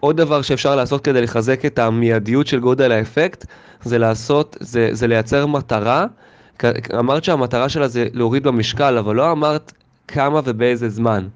עוד 0.01 0.17
דבר 0.17 0.43
שאפשר 0.43 0.77
לעשות 0.77 1.05
כדי 1.05 1.23
לחזק 1.23 1.65
את 1.65 1.79
המיידיות 1.79 2.47
של 2.47 2.61
גודל 2.61 2.93
האפקט, 2.93 3.47
זה 3.85 3.99
לעשות, 3.99 4.57
זה, 4.61 4.89
זה 4.93 5.07
לייצר 5.07 5.47
מטרה. 5.47 6.07
אמרת 6.99 7.25
שהמטרה 7.25 7.69
שלה 7.69 7.89
זה 7.89 8.07
להוריד 8.13 8.43
במשקל, 8.43 8.99
אבל 8.99 9.17
לא 9.17 9.33
אמרת 9.33 9.73
כמה 10.09 10.41
ובאיזה 10.45 10.89
זמן. 10.89 11.27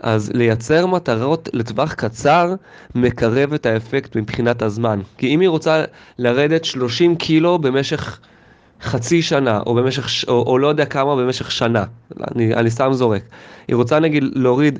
אז 0.00 0.30
לייצר 0.34 0.86
מטרות 0.86 1.48
לטווח 1.52 1.94
קצר 1.94 2.54
מקרב 2.94 3.52
את 3.52 3.66
האפקט 3.66 4.16
מבחינת 4.16 4.62
הזמן. 4.62 5.00
כי 5.18 5.26
אם 5.26 5.40
היא 5.40 5.48
רוצה 5.48 5.84
לרדת 6.18 6.64
30 6.64 7.16
קילו 7.16 7.58
במשך 7.58 8.18
חצי 8.82 9.22
שנה, 9.22 9.60
או 9.66 9.74
במשך, 9.74 10.28
או, 10.28 10.44
או 10.46 10.58
לא 10.58 10.68
יודע 10.68 10.84
כמה 10.84 11.16
במשך 11.16 11.50
שנה, 11.50 11.84
אני, 12.34 12.54
אני 12.54 12.70
סתם 12.70 12.92
זורק. 12.92 13.22
היא 13.68 13.76
רוצה 13.76 14.00
נגיד 14.00 14.24
להוריד 14.34 14.78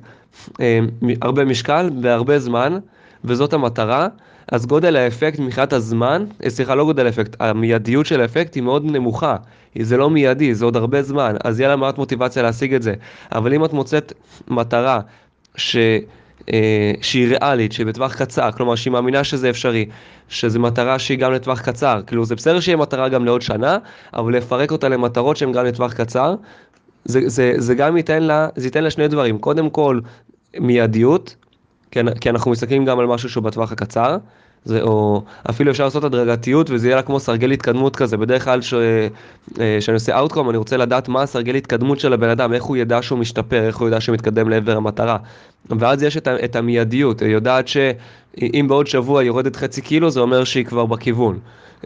אה, 0.61 0.79
הרבה 1.23 1.45
משקל 1.45 1.91
בהרבה 2.01 2.39
זמן, 2.39 2.79
וזאת 3.25 3.53
המטרה, 3.53 4.09
אז 4.53 4.67
גודל 4.67 4.97
האפקט 4.97 5.39
מבחינת 5.39 5.73
הזמן, 5.73 6.25
אה, 6.45 6.51
סליחה, 6.51 6.75
לא 6.75 6.85
גודל 6.85 7.07
האפקט, 7.07 7.37
המיידיות 7.41 8.07
של 8.07 8.21
האפקט 8.21 8.55
היא 8.55 8.63
מאוד 8.63 8.85
נמוכה. 8.85 9.37
זה 9.79 9.97
לא 9.97 10.11
מיידי, 10.11 10.55
זה 10.55 10.65
עוד 10.65 10.77
הרבה 10.77 11.03
זמן, 11.03 11.37
אז 11.45 11.61
יהיה 11.61 11.69
לה 11.69 11.77
מעט 11.77 11.99
מוטיבציה 11.99 12.43
להשיג 12.43 12.75
את 12.75 12.83
זה. 12.83 12.95
אבל 13.33 13.55
אם 13.55 13.65
את 13.65 13.73
מוצאת 13.73 14.13
מטרה 14.49 15.01
ש... 15.57 15.77
אה, 16.53 16.93
שהיא 17.03 17.29
ריאלית, 17.29 17.73
שהיא 17.73 17.87
בטווח 17.87 18.15
קצר, 18.15 18.53
כלומר 18.53 18.75
שהיא 18.75 18.93
מאמינה 18.93 19.25
שזה 19.25 19.51
אפשרי, 19.51 19.87
שזו 20.29 20.61
מטרה 20.61 20.99
שהיא 20.99 21.19
גם 21.19 21.33
לטווח 21.33 21.61
קצר, 21.61 22.01
כאילו 22.07 22.25
זה 22.25 22.35
בסדר 22.35 22.61
שיהיה 22.61 22.77
מטרה 22.77 23.09
גם 23.09 23.25
לעוד 23.25 23.43
שנה, 23.43 23.79
אבל 24.15 24.37
לפרק 24.37 24.73
אותה 24.73 24.89
למטרות 24.89 25.37
שהן 25.37 25.53
גם 25.53 25.65
לטווח 25.65 25.93
קצר, 25.93 26.35
זה, 27.05 27.21
זה, 27.27 27.55
זה 27.57 27.75
גם 27.75 27.97
ייתן 27.97 28.23
לה, 28.23 28.49
זה 28.57 28.67
ייתן 28.67 28.85
לה 28.85 28.91
שני 28.91 29.09
דברים, 29.09 29.39
קודם 29.39 29.71
כל 29.71 30.01
מיידיות, 30.59 31.37
כי, 31.91 32.01
כי 32.21 32.31
אנחנו 32.31 32.51
מסתכלים 32.51 32.85
גם 32.85 32.99
על 32.99 33.07
משהו 33.07 33.29
שהוא 33.29 33.45
בטווח 33.45 33.73
הקצר, 33.73 34.17
זה, 34.65 34.83
או 34.83 35.23
אפילו 35.51 35.71
אפשר 35.71 35.85
לעשות 35.85 36.05
הדרגתיות 36.05 36.71
וזה 36.71 36.89
יהיה 36.89 36.97
לה 36.97 37.03
כמו 37.03 37.21
סרגל 37.21 37.51
התקדמות 37.51 37.97
כזה, 37.97 38.17
בדרך 38.17 38.45
כלל 38.45 38.61
כשאני 38.61 39.11
אה, 39.61 39.95
עושה 39.95 40.19
אאוטקום 40.19 40.51
אני 40.51 40.59
רוצה 40.59 40.77
לדעת 40.77 41.09
מה 41.09 41.23
הסרגל 41.23 41.55
התקדמות 41.55 42.01
של 42.01 42.13
הבן 42.13 42.29
אדם, 42.29 42.53
איך 42.53 42.65
הוא 42.65 42.77
ידע 42.77 43.03
שהוא 43.03 43.19
משתפר, 43.19 43.67
איך 43.67 43.77
הוא 43.77 43.89
ידע 43.89 44.01
שהוא 44.01 44.15
מתקדם 44.15 44.49
לעבר 44.49 44.77
המטרה. 44.77 45.17
ואז 45.71 46.03
יש 46.03 46.17
את, 46.17 46.29
את 46.29 46.57
המיידיות, 46.57 47.23
היא 47.23 47.33
יודעת 47.33 47.69
שאם 47.69 48.67
בעוד 48.69 48.87
שבוע 48.87 49.21
היא 49.21 49.27
יורדת 49.27 49.57
חצי 49.57 49.81
קילו 49.81 50.11
זה 50.11 50.21
אומר 50.21 50.45
שהיא 50.45 50.65
כבר 50.65 50.87
בכיוון. 50.87 51.39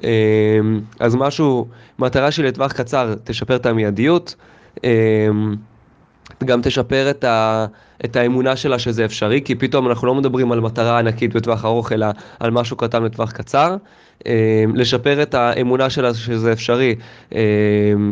אה, 0.04 0.10
אז 1.00 1.14
משהו, 1.14 1.66
מטרה 1.98 2.30
שלי 2.30 2.48
לטווח 2.48 2.72
קצר 2.72 3.14
תשפר 3.24 3.56
את 3.56 3.66
המיידיות. 3.66 4.34
אה, 4.84 5.28
גם 6.44 6.62
תשפר 6.62 7.10
את, 7.10 7.24
ה, 7.24 7.66
את 8.04 8.16
האמונה 8.16 8.56
שלה 8.56 8.78
שזה 8.78 9.04
אפשרי, 9.04 9.40
כי 9.44 9.54
פתאום 9.54 9.88
אנחנו 9.88 10.06
לא 10.06 10.14
מדברים 10.14 10.52
על 10.52 10.60
מטרה 10.60 10.98
ענקית 10.98 11.34
בטווח 11.34 11.64
ארוך, 11.64 11.92
אלא 11.92 12.06
על 12.40 12.50
משהו 12.50 12.76
קטן 12.76 13.02
לטווח 13.02 13.32
קצר. 13.32 13.76
אה, 14.26 14.64
לשפר 14.74 15.22
את 15.22 15.34
האמונה 15.34 15.90
שלה 15.90 16.14
שזה 16.14 16.52
אפשרי, 16.52 16.94
אה, 17.34 17.40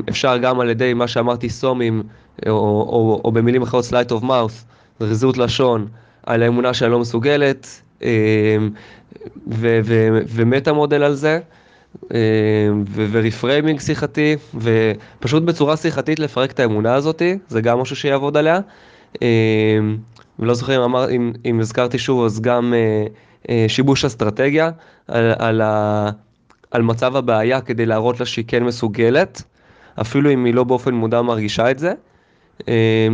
אפשר 0.09 0.37
גם 0.37 0.61
על 0.61 0.71
ידי 0.71 0.95
מה 0.95 1.09
שאמרתי 1.09 1.49
סומים, 1.49 2.03
או, 2.47 2.53
או, 2.53 3.21
או 3.25 3.33
במילים 3.33 3.63
אחרות 3.63 3.85
slight 3.85 4.13
of 4.13 4.25
mouth, 4.25 4.65
ריזות 5.01 5.39
לשון, 5.39 5.87
על 6.27 6.43
האמונה 6.43 6.75
שאני 6.75 6.91
לא 6.91 6.99
מסוגלת, 6.99 7.81
אה, 8.03 8.57
ומטה 10.29 10.73
מודל 10.73 11.03
על 11.03 11.15
זה. 11.15 11.39
ורפריימינג 12.95 13.81
שיחתי, 13.81 14.37
ופשוט 14.55 15.43
בצורה 15.43 15.77
שיחתית 15.77 16.19
לפרק 16.19 16.51
את 16.51 16.61
האמונה 16.61 16.95
הזאת, 16.95 17.23
זה 17.49 17.61
גם 17.61 17.79
משהו 17.79 17.97
שיעבוד 17.97 18.37
עליה. 18.37 18.61
ולא 20.39 20.55
זוכר 20.55 20.77
אם, 20.77 20.83
אמר, 20.83 21.11
אם, 21.11 21.33
אם 21.45 21.61
הזכרתי 21.61 21.99
שוב, 21.99 22.25
אז 22.25 22.41
גם 22.41 22.75
שיבוש 23.69 24.05
אסטרטגיה 24.05 24.71
על, 25.09 25.33
על, 25.39 25.61
ה, 25.61 26.11
על 26.71 26.83
מצב 26.83 27.17
הבעיה 27.17 27.61
כדי 27.61 27.87
להראות 27.87 28.21
לה 28.21 28.27
שהיא 28.27 28.45
כן 28.49 28.65
מסוגלת, 28.65 29.43
אפילו 30.01 30.31
אם 30.31 30.45
היא 30.45 30.55
לא 30.55 30.65
באופן 30.65 30.95
מודע 30.95 31.23
מרגישה 31.23 31.71
את 31.71 31.79
זה. 31.79 31.93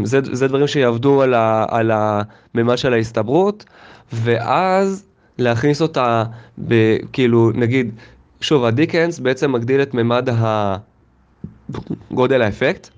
זה, 0.04 0.20
זה 0.32 0.48
דברים 0.48 0.66
שיעבדו 0.66 1.22
על, 1.22 1.34
ה, 1.34 1.66
על 1.68 1.90
הממד 1.94 2.78
של 2.78 2.92
ההסתברות, 2.92 3.64
ואז 4.12 5.04
להכניס 5.38 5.82
אותה, 5.82 6.24
ב, 6.68 6.96
כאילו, 7.12 7.50
נגיד, 7.54 7.94
שוב, 8.40 8.64
הדיקנס 8.64 9.18
בעצם 9.18 9.52
מגדיל 9.52 9.82
את 9.82 9.94
ממד 9.94 10.28
גודל 12.12 12.42
האפקט. 12.42 12.90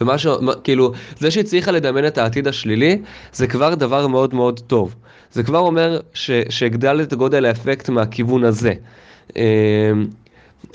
ומה 0.00 0.18
ש... 0.18 0.26
כאילו, 0.64 0.92
זה 1.18 1.30
שהצליחה 1.30 1.70
לדמיין 1.70 2.06
את 2.06 2.18
העתיד 2.18 2.48
השלילי, 2.48 2.98
זה 3.32 3.46
כבר 3.46 3.74
דבר 3.74 4.06
מאוד 4.06 4.34
מאוד 4.34 4.60
טוב. 4.60 4.94
זה 5.32 5.42
כבר 5.42 5.58
אומר 5.58 6.00
ש... 6.14 6.30
שהגדל 6.48 7.00
את 7.02 7.14
גודל 7.14 7.44
האפקט 7.44 7.88
מהכיוון 7.88 8.44
הזה. 8.44 8.72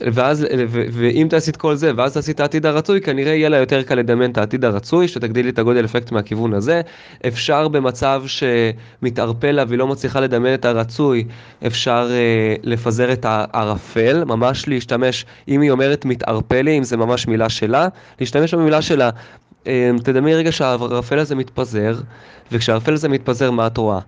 ואז, 0.02 0.46
ואם 0.70 1.28
תעשי 1.30 1.52
את 1.52 1.58
כל 1.58 1.76
זה, 1.76 1.92
ואז 1.96 2.14
תעשי 2.14 2.32
את 2.32 2.40
העתיד 2.40 2.66
הרצוי, 2.66 3.02
כנראה 3.02 3.34
יהיה 3.34 3.50
לה 3.50 3.58
יותר 3.58 3.84
קל 3.84 3.96
לדמיין 3.96 4.32
את 4.32 4.38
העתיד 4.38 4.66
הרצוי, 4.66 5.08
שתגדילי 5.08 5.50
את 5.50 5.60
הגודל 5.60 5.86
אפקט 5.86 6.12
מהכיוון 6.12 6.54
הזה. 6.54 6.82
אפשר 7.28 7.68
במצב 7.68 8.24
שמתערפל 8.28 9.52
לה 9.52 9.64
והיא 9.68 9.80
לא 9.80 9.88
מצליחה 9.88 10.20
לדמיין 10.20 10.54
את 10.54 10.66
הרצוי, 10.66 11.26
אפשר 11.68 12.08
אה, 12.12 12.56
לפזר 12.64 13.14
את 13.14 13.26
הערפל, 13.30 14.24
ממש 14.24 14.68
להשתמש, 14.68 15.26
אם 15.48 15.62
היא 15.62 15.72
אומרת 15.72 16.06
מתערפל 16.06 16.62
לי, 16.62 16.78
אם 16.78 16.84
זה 16.84 16.98
ממש 16.98 17.28
מילה 17.28 17.50
שלה, 17.50 17.88
להשתמש 18.20 18.54
במילה 18.54 18.82
שלה. 18.82 19.10
אה, 19.68 19.92
תדמי 20.04 20.36
רגע 20.36 20.52
שהערפל 20.52 21.20
הזה 21.20 21.36
מתפזר, 21.36 21.96
וכשהערפל 22.52 22.94
הזה 22.94 23.10
מתפזר, 23.10 23.52
מה 23.52 23.68
את 23.68 23.78
רואה? 23.78 24.00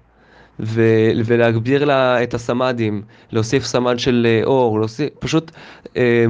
ו- 0.60 1.12
ולהגביר 1.26 1.86
לה 1.86 2.24
את 2.24 2.34
הסמ"דים, 2.34 3.02
להוסיף 3.32 3.66
סמ"ד 3.66 4.00
של 4.00 4.28
אה, 4.30 4.42
אור, 4.44 4.80
להוסיף, 4.80 5.10
פשוט 5.20 5.52
אה, 5.98 6.26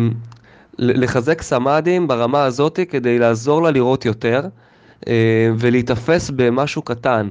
לחזק 0.79 1.41
סמ"דים 1.41 2.07
ברמה 2.07 2.43
הזאת 2.43 2.79
כדי 2.89 3.19
לעזור 3.19 3.62
לה 3.62 3.72
לראות 3.72 4.05
יותר 4.05 4.41
אה, 5.07 5.50
ולהיתפס 5.60 6.29
במשהו 6.36 6.81
קטן. 6.81 7.27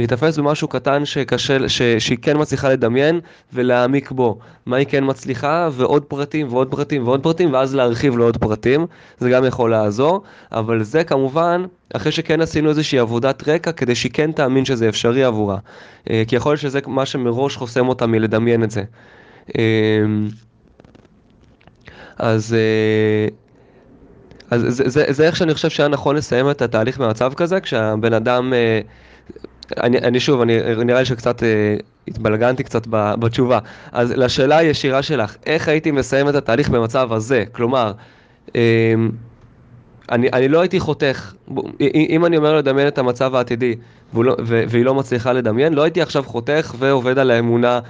להיתפס 0.00 0.38
במשהו 0.38 0.68
קטן 0.68 1.04
שקשה, 1.04 1.68
ש, 1.68 1.82
שהיא 1.82 2.18
כן 2.22 2.40
מצליחה 2.40 2.68
לדמיין 2.68 3.20
ולהעמיק 3.52 4.10
בו. 4.10 4.38
מה 4.66 4.76
היא 4.76 4.86
כן 4.86 5.04
מצליחה, 5.06 5.68
ועוד 5.72 6.04
פרטים 6.04 6.46
ועוד 6.50 6.70
פרטים 6.70 7.08
ועוד 7.08 7.22
פרטים, 7.22 7.52
ואז 7.52 7.74
להרחיב 7.74 8.18
לעוד 8.18 8.36
פרטים. 8.36 8.86
זה 9.18 9.30
גם 9.30 9.44
יכול 9.44 9.70
לעזור, 9.70 10.22
אבל 10.52 10.82
זה 10.82 11.04
כמובן, 11.04 11.64
אחרי 11.94 12.12
שכן 12.12 12.40
עשינו 12.40 12.68
איזושהי 12.68 12.98
עבודת 12.98 13.48
רקע, 13.48 13.72
כדי 13.72 13.94
שהיא 13.94 14.12
כן 14.12 14.32
תאמין 14.32 14.64
שזה 14.64 14.88
אפשרי 14.88 15.24
עבורה. 15.24 15.58
אה, 16.10 16.22
כי 16.28 16.36
יכול 16.36 16.52
להיות 16.52 16.60
שזה 16.60 16.80
מה 16.86 17.06
שמראש 17.06 17.56
חוסם 17.56 17.88
אותה 17.88 18.06
מלדמיין 18.06 18.64
את 18.64 18.70
זה. 18.70 18.82
אה, 19.58 19.62
אז... 22.18 22.54
אה, 22.54 23.28
אז 24.50 24.60
זה, 24.68 24.88
זה, 24.88 25.04
זה 25.08 25.26
איך 25.26 25.36
שאני 25.36 25.54
חושב 25.54 25.70
שהיה 25.70 25.88
נכון 25.88 26.16
לסיים 26.16 26.50
את 26.50 26.62
התהליך 26.62 26.98
במצב 26.98 27.34
כזה, 27.34 27.60
כשהבן 27.60 28.12
אדם 28.12 28.52
אני, 29.76 29.98
אני 29.98 30.20
שוב, 30.20 30.40
אני, 30.40 30.58
נראה 30.84 30.98
לי 30.98 31.04
שקצת 31.04 31.42
אה, 31.42 31.76
התבלגנתי 32.08 32.64
קצת 32.64 32.86
בתשובה. 32.90 33.58
אז 33.92 34.12
לשאלה 34.12 34.56
הישירה 34.56 35.02
שלך, 35.02 35.36
איך 35.46 35.68
הייתי 35.68 35.90
מסיים 35.90 36.28
את 36.28 36.34
התהליך 36.34 36.68
במצב 36.68 37.12
הזה? 37.12 37.44
כלומר, 37.52 37.92
אה, 38.56 38.94
אני, 40.10 40.28
אני 40.32 40.48
לא 40.48 40.60
הייתי 40.60 40.80
חותך, 40.80 41.32
אם 41.80 42.24
אני 42.26 42.36
אומר 42.36 42.56
לדמיין 42.56 42.88
את 42.88 42.98
המצב 42.98 43.34
העתידי 43.34 43.74
לא, 44.14 44.36
והיא 44.44 44.84
לא 44.84 44.94
מצליחה 44.94 45.32
לדמיין, 45.32 45.72
לא 45.72 45.82
הייתי 45.82 46.02
עכשיו 46.02 46.22
חותך 46.22 46.74
ועובד 46.78 47.18
על 47.18 47.30
האמונה 47.30 47.80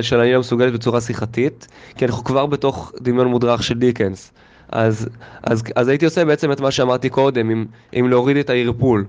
של 0.00 0.20
אני 0.20 0.32
לא 0.32 0.40
מסוגלת 0.40 0.72
בצורה 0.72 1.00
שיחתית, 1.00 1.68
כי 1.96 2.04
אנחנו 2.04 2.24
כבר 2.24 2.46
בתוך 2.46 2.92
דמיון 3.00 3.26
מודרך 3.26 3.62
של 3.62 3.78
דיקנס. 3.78 4.32
אז, 4.68 5.08
אז, 5.42 5.62
אז 5.76 5.88
הייתי 5.88 6.04
עושה 6.04 6.24
בעצם 6.24 6.52
את 6.52 6.60
מה 6.60 6.70
שאמרתי 6.70 7.08
קודם, 7.08 7.66
עם 7.92 8.08
להוריד 8.08 8.36
את 8.36 8.50
הערפול. 8.50 9.04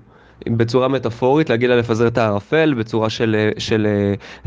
בצורה 0.48 0.88
מטאפורית, 0.88 1.50
להגיד 1.50 1.70
לה 1.70 1.76
לפזר 1.76 2.08
את 2.08 2.18
הערפל, 2.18 2.74
בצורה 2.74 3.10
של, 3.10 3.50
של 3.58 3.88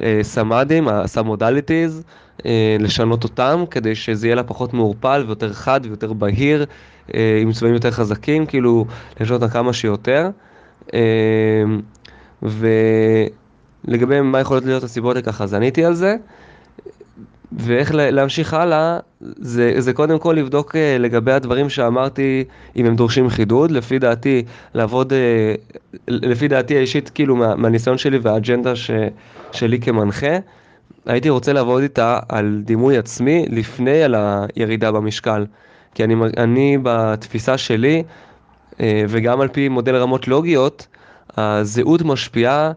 אה, 0.03 0.19
סמאדים, 0.23 0.89
ה 0.89 0.96
submodalities, 0.96 2.03
אה, 2.47 2.77
לשנות 2.81 3.25
אותם, 3.25 3.65
כדי 3.71 3.95
שזה 3.95 4.27
יהיה 4.27 4.35
לה 4.35 4.43
פחות 4.43 4.75
מעורפל 4.75 5.25
ויותר 5.27 5.53
חד 5.53 5.81
ויותר 5.83 6.13
בהיר, 6.13 6.65
אה, 7.15 7.39
עם 7.43 7.53
צבעים 7.53 7.75
יותר 7.75 7.91
חזקים, 7.91 8.47
כאילו, 8.47 8.85
לשנות 9.21 9.43
אותם 9.43 9.53
כמה 9.53 9.73
שיותר. 9.73 10.31
ולגבי 12.43 14.21
מה 14.21 14.41
יכולות 14.41 14.65
להיות 14.65 14.83
הסיבות 14.83 15.17
לכך, 15.17 15.41
אז 15.41 15.55
עניתי 15.55 15.85
על 15.85 15.95
זה. 15.95 16.17
ואיך 17.53 17.91
להמשיך 17.95 18.55
הלאה, 18.55 18.99
זה, 19.21 19.75
זה 19.79 19.93
קודם 19.93 20.19
כל 20.19 20.33
לבדוק 20.33 20.77
אה, 20.77 20.97
לגבי 20.99 21.33
הדברים 21.33 21.71
שאמרתי, 21.71 22.45
אם 22.77 22.87
הם 22.87 22.97
דורשים 22.97 23.29
חידוד, 23.29 23.71
לפי 23.71 23.99
דעתי, 23.99 24.45
לעבוד, 24.75 25.13
אה, 25.13 25.55
לפי 26.09 26.49
דעתי 26.49 26.77
האישית, 26.77 27.11
כאילו 27.11 27.37
מה, 27.37 27.57
מהניסיון 27.57 27.99
שלי 27.99 28.19
והאג'נדה 28.19 28.77
ש, 28.77 28.91
שלי 29.53 29.81
כמנחה, 29.81 30.37
הייתי 31.07 31.31
רוצה 31.31 31.53
לעבוד 31.53 31.83
איתה 31.83 32.19
על 32.29 32.63
דימוי 32.65 32.99
עצמי 32.99 33.47
לפני 33.49 34.03
על 34.03 34.15
הירידה 34.19 34.93
במשקל. 34.93 35.47
כי 35.95 36.05
אני, 36.05 36.15
אני 36.37 36.79
בתפיסה 36.83 37.59
שלי, 37.59 38.03
וגם 38.81 39.41
על 39.41 39.49
פי 39.49 39.69
מודל 39.69 39.97
רמות 39.97 40.29
לוגיות, 40.29 40.87
הזהות 41.37 42.03
משפיעה 42.03 42.73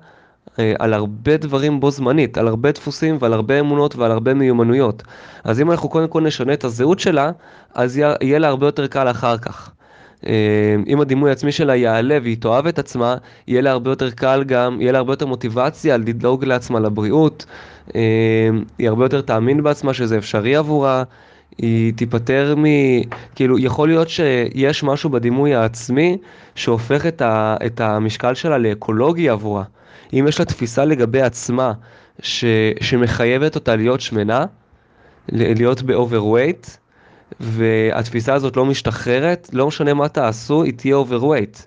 על 0.79 0.93
הרבה 0.93 1.37
דברים 1.37 1.79
בו 1.79 1.91
זמנית, 1.91 2.37
על 2.37 2.47
הרבה 2.47 2.71
דפוסים 2.71 3.17
ועל 3.19 3.33
הרבה 3.33 3.59
אמונות 3.59 3.95
ועל 3.95 4.11
הרבה 4.11 4.33
מיומנויות. 4.33 5.03
אז 5.43 5.61
אם 5.61 5.71
אנחנו 5.71 5.89
קודם 5.89 6.07
כל 6.07 6.21
נשנה 6.21 6.53
את 6.53 6.63
הזהות 6.63 6.99
שלה, 6.99 7.31
אז 7.73 7.97
יהיה 7.97 8.39
לה 8.39 8.47
הרבה 8.47 8.67
יותר 8.67 8.87
קל 8.87 9.11
אחר 9.11 9.37
כך. 9.37 9.71
אם 10.87 11.01
הדימוי 11.01 11.29
העצמי 11.29 11.51
שלה 11.51 11.75
יעלה 11.75 12.17
והיא 12.23 12.37
תאהב 12.39 12.67
את 12.67 12.79
עצמה, 12.79 13.15
יהיה 13.47 13.61
לה 13.61 13.71
הרבה 13.71 13.91
יותר 13.91 14.11
קל 14.11 14.43
גם, 14.43 14.81
יהיה 14.81 14.91
לה 14.91 14.97
הרבה 14.97 15.13
יותר 15.13 15.25
מוטיבציה 15.25 15.97
לדאוג 15.97 16.45
לעצמה 16.45 16.79
לבריאות, 16.79 17.45
היא 17.93 18.87
הרבה 18.87 19.05
יותר 19.05 19.21
תאמין 19.21 19.63
בעצמה 19.63 19.93
שזה 19.93 20.17
אפשרי 20.17 20.55
עבורה, 20.55 21.03
היא 21.57 21.93
תיפטר 21.93 22.55
מ... 22.57 22.65
כאילו, 23.35 23.59
יכול 23.59 23.87
להיות 23.87 24.09
שיש 24.09 24.83
משהו 24.83 25.09
בדימוי 25.09 25.55
העצמי 25.55 26.17
שהופך 26.55 27.05
את, 27.05 27.21
ה... 27.21 27.55
את 27.65 27.81
המשקל 27.81 28.33
שלה 28.33 28.57
לאקולוגי 28.57 29.29
עבורה. 29.29 29.63
אם 30.13 30.25
יש 30.27 30.39
לה 30.39 30.45
תפיסה 30.45 30.85
לגבי 30.85 31.21
עצמה 31.21 31.73
ש... 32.21 32.45
שמחייבת 32.81 33.55
אותה 33.55 33.75
להיות 33.75 34.01
שמנה, 34.01 34.45
להיות 35.29 35.81
ב 35.81 35.88
overweight, 35.88 36.67
והתפיסה 37.39 38.33
הזאת 38.33 38.57
לא 38.57 38.65
משתחררת, 38.65 39.49
לא 39.53 39.67
משנה 39.67 39.93
מה 39.93 40.07
תעשו, 40.07 40.63
היא 40.63 40.73
תהיה 40.73 40.95
overweight. 40.95 41.57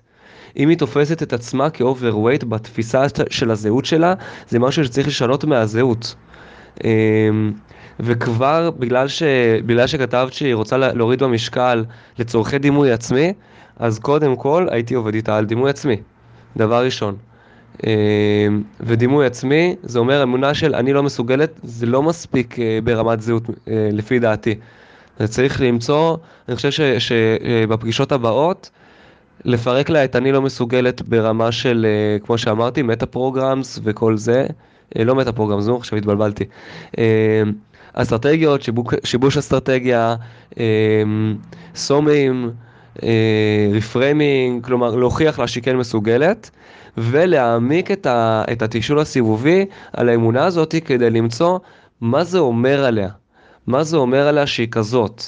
אם 0.57 0.69
היא 0.69 0.77
תופסת 0.77 1.23
את 1.23 1.33
עצמה 1.33 1.69
כ 1.69 1.81
overweight 1.81 2.43
בתפיסה 2.43 3.05
של 3.29 3.51
הזהות 3.51 3.85
שלה, 3.85 4.13
זה 4.49 4.59
משהו 4.59 4.85
שצריך 4.85 5.07
לשנות 5.07 5.43
מהזהות. 5.43 6.15
אמ, 6.83 7.53
וכבר 7.99 8.71
בגלל, 8.71 9.07
ש... 9.07 9.23
בגלל 9.65 9.87
שכתבת 9.87 10.33
שהיא 10.33 10.55
רוצה 10.55 10.77
להוריד 10.77 11.23
במשקל 11.23 11.85
לצורכי 12.19 12.57
דימוי 12.57 12.91
עצמי, 12.91 13.33
אז 13.77 13.99
קודם 13.99 14.35
כל 14.35 14.67
הייתי 14.71 14.93
עובד 14.93 15.13
איתה 15.13 15.37
על 15.37 15.45
דימוי 15.45 15.69
עצמי, 15.69 15.97
דבר 16.57 16.85
ראשון. 16.85 17.17
אמ, 17.83 18.61
ודימוי 18.79 19.25
עצמי, 19.25 19.75
זה 19.83 19.99
אומר 19.99 20.23
אמונה 20.23 20.53
של 20.53 20.75
אני 20.75 20.93
לא 20.93 21.03
מסוגלת, 21.03 21.51
זה 21.63 21.85
לא 21.85 22.03
מספיק 22.03 22.59
אה, 22.59 22.79
ברמת 22.83 23.21
זהות 23.21 23.43
אה, 23.67 23.89
לפי 23.91 24.19
דעתי. 24.19 24.55
זה 25.19 25.27
צריך 25.27 25.61
למצוא, 25.61 26.17
אני 26.47 26.55
חושב 26.55 26.69
שבפגישות 26.99 28.11
הבאות, 28.11 28.69
לפרק 29.45 29.89
לה 29.89 30.03
את 30.03 30.15
אני 30.15 30.31
לא 30.31 30.41
מסוגלת 30.41 31.01
ברמה 31.01 31.51
של, 31.51 31.85
אה, 31.89 32.19
כמו 32.19 32.37
שאמרתי, 32.37 32.81
meta 32.81 33.05
programs 33.05 33.79
וכל 33.83 34.17
זה, 34.17 34.45
לא 34.95 35.15
meta 35.15 35.31
programs, 35.31 35.67
נו, 35.67 35.77
עכשיו 35.77 35.97
התבלבלתי. 35.97 36.43
אמ, 36.97 37.03
אסטרטגיות, 37.93 38.61
שיבוק, 38.61 38.93
שיבוש 39.03 39.37
אסטרטגיה, 39.37 40.15
סומים, 41.75 42.51
reframing, 43.73 44.63
כלומר 44.63 44.95
להוכיח 44.95 45.39
לה 45.39 45.47
שהיא 45.47 45.63
כן 45.63 45.77
מסוגלת. 45.77 46.49
ולהעמיק 46.97 47.91
את, 47.91 48.05
ה, 48.05 48.43
את 48.51 48.61
התשאול 48.61 48.99
הסיבובי 48.99 49.65
על 49.93 50.09
האמונה 50.09 50.45
הזאת 50.45 50.75
כדי 50.85 51.09
למצוא 51.09 51.59
מה 52.01 52.23
זה 52.23 52.39
אומר 52.39 52.85
עליה, 52.85 53.09
מה 53.67 53.83
זה 53.83 53.97
אומר 53.97 54.27
עליה 54.27 54.47
שהיא 54.47 54.67
כזאת, 54.71 55.23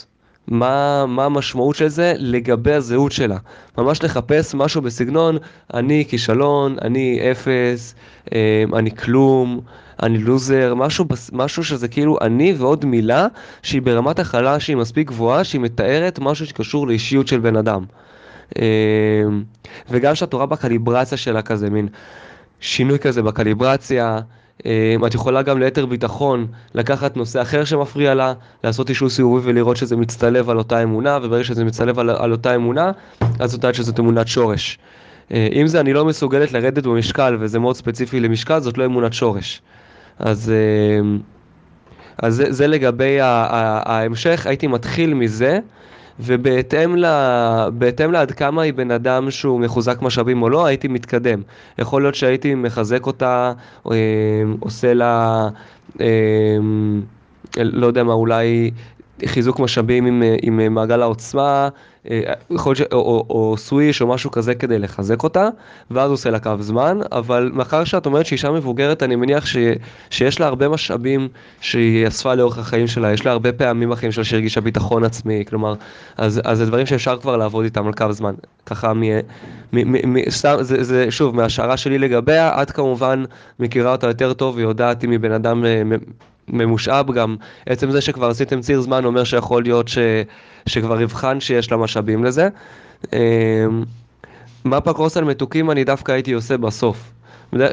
מה, 0.48 1.06
מה 1.06 1.26
המשמעות 1.26 1.76
של 1.76 1.88
זה 1.88 2.14
לגבי 2.18 2.74
הזהות 2.74 3.12
שלה. 3.12 3.38
ממש 3.78 4.04
לחפש 4.04 4.56
משהו 4.56 4.82
בסגנון, 4.82 5.38
אני 5.74 6.06
כישלון, 6.08 6.76
אני 6.82 7.32
אפס, 7.32 7.96
אמ, 8.32 8.76
אני 8.76 8.96
כלום, 8.96 9.62
אני 10.04 10.18
לוזר, 10.18 10.74
משהו, 10.76 11.06
משהו 11.32 11.64
שזה 11.64 11.88
כאילו 11.88 12.18
אני 12.22 12.54
ועוד 12.58 12.86
מילה 12.86 13.28
שהיא 13.64 13.82
ברמת 13.82 14.20
הכלה 14.20 14.60
שהיא 14.60 14.78
מספיק 14.78 15.08
גבוהה, 15.08 15.44
שהיא 15.44 15.62
מתארת 15.62 16.20
משהו 16.20 16.46
שקשור 16.46 16.88
לאישיות 16.88 17.28
של 17.28 17.40
בן 17.40 17.56
אדם. 17.56 17.86
אמ, 18.56 19.44
וגם 19.89 20.16
שהתורה 20.16 20.46
בקליברציה 20.46 21.18
שלה 21.18 21.42
כזה, 21.42 21.70
מין 21.70 21.88
שינוי 22.60 23.00
כזה 23.00 23.22
בקליברציה. 23.22 24.20
אמ, 24.66 25.06
את 25.06 25.13
יכולה 25.13 25.42
גם 25.42 25.60
ליתר 25.60 25.86
ביטחון 25.86 26.48
לקחת 26.74 27.18
נושא 27.18 27.42
אחר 27.42 27.66
שמפריע 27.66 28.13
לה, 28.13 28.34
לעשות 28.63 28.89
אישור 28.89 29.10
סיבובי 29.10 29.50
ולראות 29.50 29.77
שזה 29.77 29.96
מצטלב 29.96 30.50
על 30.50 30.58
אותה 30.58 30.84
אמונה, 30.84 31.18
וברגע 31.24 31.44
שזה 31.44 31.66
מצטלב 31.66 32.00
על, 32.00 32.10
על 32.10 32.32
אותה 32.32 32.56
אמונה, 32.56 32.92
אז 33.39 33.53
יודעת 33.53 33.75
שזאת 33.75 34.00
אמונת 34.00 34.27
שורש. 34.27 34.77
אמ, 35.31 35.38
אם 35.53 35.68
זה 35.68 35.79
אני 35.79 35.94
לא 35.94 36.05
מסוגלת 36.05 36.51
לרדת 36.51 36.83
במשקל, 36.83 37.38
וזה 37.40 37.60
מאוד 37.60 37.75
ספציפי 37.75 38.20
למשקל, 38.20 38.60
זאת 38.60 38.77
לא 38.77 38.86
אמונת 38.86 39.14
שורש. 39.14 39.62
אז, 40.20 40.51
אז 42.24 42.36
זה, 42.36 42.51
זה 42.51 42.68
לגבי 42.68 43.18
ההמשך, 43.22 44.48
הייתי 44.48 44.68
מתחיל 44.68 45.14
מזה. 45.14 45.60
ובהתאם 46.20 46.96
ל... 46.96 47.06
בהתאם 47.74 48.12
לעד 48.12 48.32
כמה 48.32 48.62
היא 48.62 48.74
בן 48.74 48.92
אדם 48.92 49.32
שהוא 49.32 49.60
מחוזק 49.60 50.01
משאבים 50.01 50.42
או 50.42 50.50
לא, 50.50 50.66
הייתי 50.66 50.88
מתקדם. 50.88 51.42
יכול 51.80 52.01
להיות 52.01 52.16
שהייתי 52.16 52.56
מחזק 52.56 53.06
אותה, 53.06 53.53
אה, 53.92 53.96
עושה 54.60 54.94
לה, 54.94 55.48
אה, 56.01 56.58
לא 57.58 57.88
יודע 57.88 58.03
מה, 58.03 58.14
אולי 58.14 58.72
חיזוק 59.25 59.60
משאבים 59.60 60.06
עם, 60.06 60.24
עם 60.42 60.74
מעגל 60.74 61.01
העוצמה, 61.01 61.70
אה, 62.12 62.34
יכול 62.51 62.75
ש... 62.75 62.82
או, 62.82 62.98
או, 62.98 63.25
או 63.30 63.58
סוויש 63.58 64.01
או 64.01 64.08
משהו 64.08 64.32
כזה 64.32 64.56
כדי 64.56 64.80
לחזק 64.80 65.24
אותה, 65.24 65.50
ואז 65.92 66.12
עושה 66.12 66.30
לה 66.30 66.40
קו 66.40 66.53
זמן, 66.60 67.00
אבל 67.12 67.51
מאחר 67.53 67.84
שאת 67.84 68.06
אומרת 68.06 68.25
שהיא 68.25 68.38
אישה 68.38 68.51
מבוגרת, 68.51 69.03
אני 69.03 69.16
מניח 69.16 69.46
ש... 69.46 69.58
שיש 70.10 70.40
לה 70.40 70.48
הרבה 70.48 70.70
משאבים 70.70 71.27
שהיא 71.62 72.08
אספה 72.08 72.36
לאורך 72.36 72.58
החיים 72.58 72.88
שלה, 72.88 73.14
יש 73.14 73.25
לה 73.25 73.32
הרבה 73.32 73.51
פעמים 73.53 73.90
בחיים 73.90 74.12
שלה 74.12 74.24
שהרגישה 74.24 74.62
ביטחון 74.62 75.03
עצמי, 75.03 75.44
כלומר, 75.48 75.74
אז, 76.18 76.42
אז 76.44 76.58
זה 76.58 76.66
דברים 76.66 76.86
שאפשר 76.86 77.18
כבר 77.18 77.38
לעבוד 77.38 77.64
איתם 77.64 77.88
על 77.88 77.94
קו 77.94 78.12
זמן. 78.12 78.34
ככה, 78.66 78.94
מ... 78.94 79.01
מ... 79.01 79.22
מ... 79.74 80.14
מ... 80.14 80.30
סתם, 80.30 80.56
זה, 80.62 80.84
זה 80.84 81.12
שוב, 81.12 81.36
מהשערה 81.36 81.77
שלי 81.77 81.98
לגביה, 81.98 82.62
את 82.62 82.72
כמובן 82.72 83.24
מכירה 83.60 83.92
אותה 83.92 84.08
יותר 84.08 84.34
טוב 84.34 84.56
ויודעת 84.56 85.03
אם 85.03 85.12
היא 85.12 85.20
בן 85.20 85.32
אדם 85.32 85.66
אה, 85.66 85.82
ממושאב 86.48 87.12
גם, 87.12 87.36
עצם 87.66 87.92
זה 87.92 88.01
שכבר 88.01 88.29
עשיתם 88.29 88.62
ציר 88.62 88.81
זמן 88.81 89.05
אומר 89.05 89.24
שיכול 89.24 89.64
להיות 89.64 89.88
ש, 89.88 89.98
שכבר 90.66 91.01
יבחן 91.01 91.40
שיש 91.40 91.72
לה 91.72 91.77
משאבים 91.77 92.24
לזה. 92.24 92.50
אמ, 93.14 93.83
מפה 94.66 94.94
קרוס 94.94 95.18
על 95.18 95.24
מתוקים 95.24 95.72
אני 95.72 95.83
דווקא 95.83 96.12
הייתי 96.12 96.33
עושה 96.33 96.57
בסוף. 96.57 97.12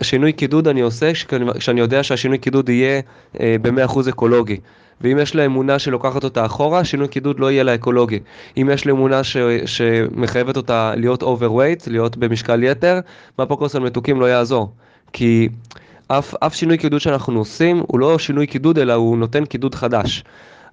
שינוי 0.03 0.33
קידוד 0.33 0.69
אני 0.69 0.81
עושה 0.81 1.13
כשאני 1.59 1.81
יודע 1.81 2.03
שהשינוי 2.03 2.39
קידוד 2.39 2.69
יהיה 2.69 3.01
אה, 3.41 3.57
ב-100% 3.63 4.09
אקולוגי. 4.09 4.61
ואם 5.01 5.19
יש 5.19 5.35
לה 5.35 5.47
אמונה 5.47 5.79
שלוקחת 5.79 6.25
אותה 6.25 6.47
אחורה, 6.47 6.85
שינוי 6.85 7.09
קידוד 7.09 7.41
לא 7.41 7.51
יהיה 7.51 7.63
לה 7.63 7.75
אקולוגי. 7.75 8.19
אם 8.57 8.71
יש 8.73 8.87
לה 8.87 8.93
אמונה 8.93 9.25
ש, 9.25 9.37
שמחייבת 9.67 10.57
אותה 10.57 10.93
להיות 10.97 11.23
overweight, 11.23 11.91
להיות 11.91 12.17
במשקל 12.17 12.63
יתר, 12.63 13.01
מפה 13.39 13.57
קרוס 13.57 13.77
על 13.77 13.83
מתוקים 13.83 14.21
לא 14.21 14.27
יעזור. 14.27 14.73
כי 15.13 15.49
אף, 16.19 16.35
אף 16.41 16.55
שינוי 16.55 16.79
קידוד 16.79 17.01
שאנחנו 17.01 17.39
עושים 17.39 17.83
הוא 17.87 18.01
לא 18.01 18.19
שינוי 18.19 18.47
קידוד 18.47 18.79
אלא 18.79 18.93
הוא 18.93 19.19
נותן 19.19 19.45
קידוד 19.45 19.75
חדש. 19.75 20.25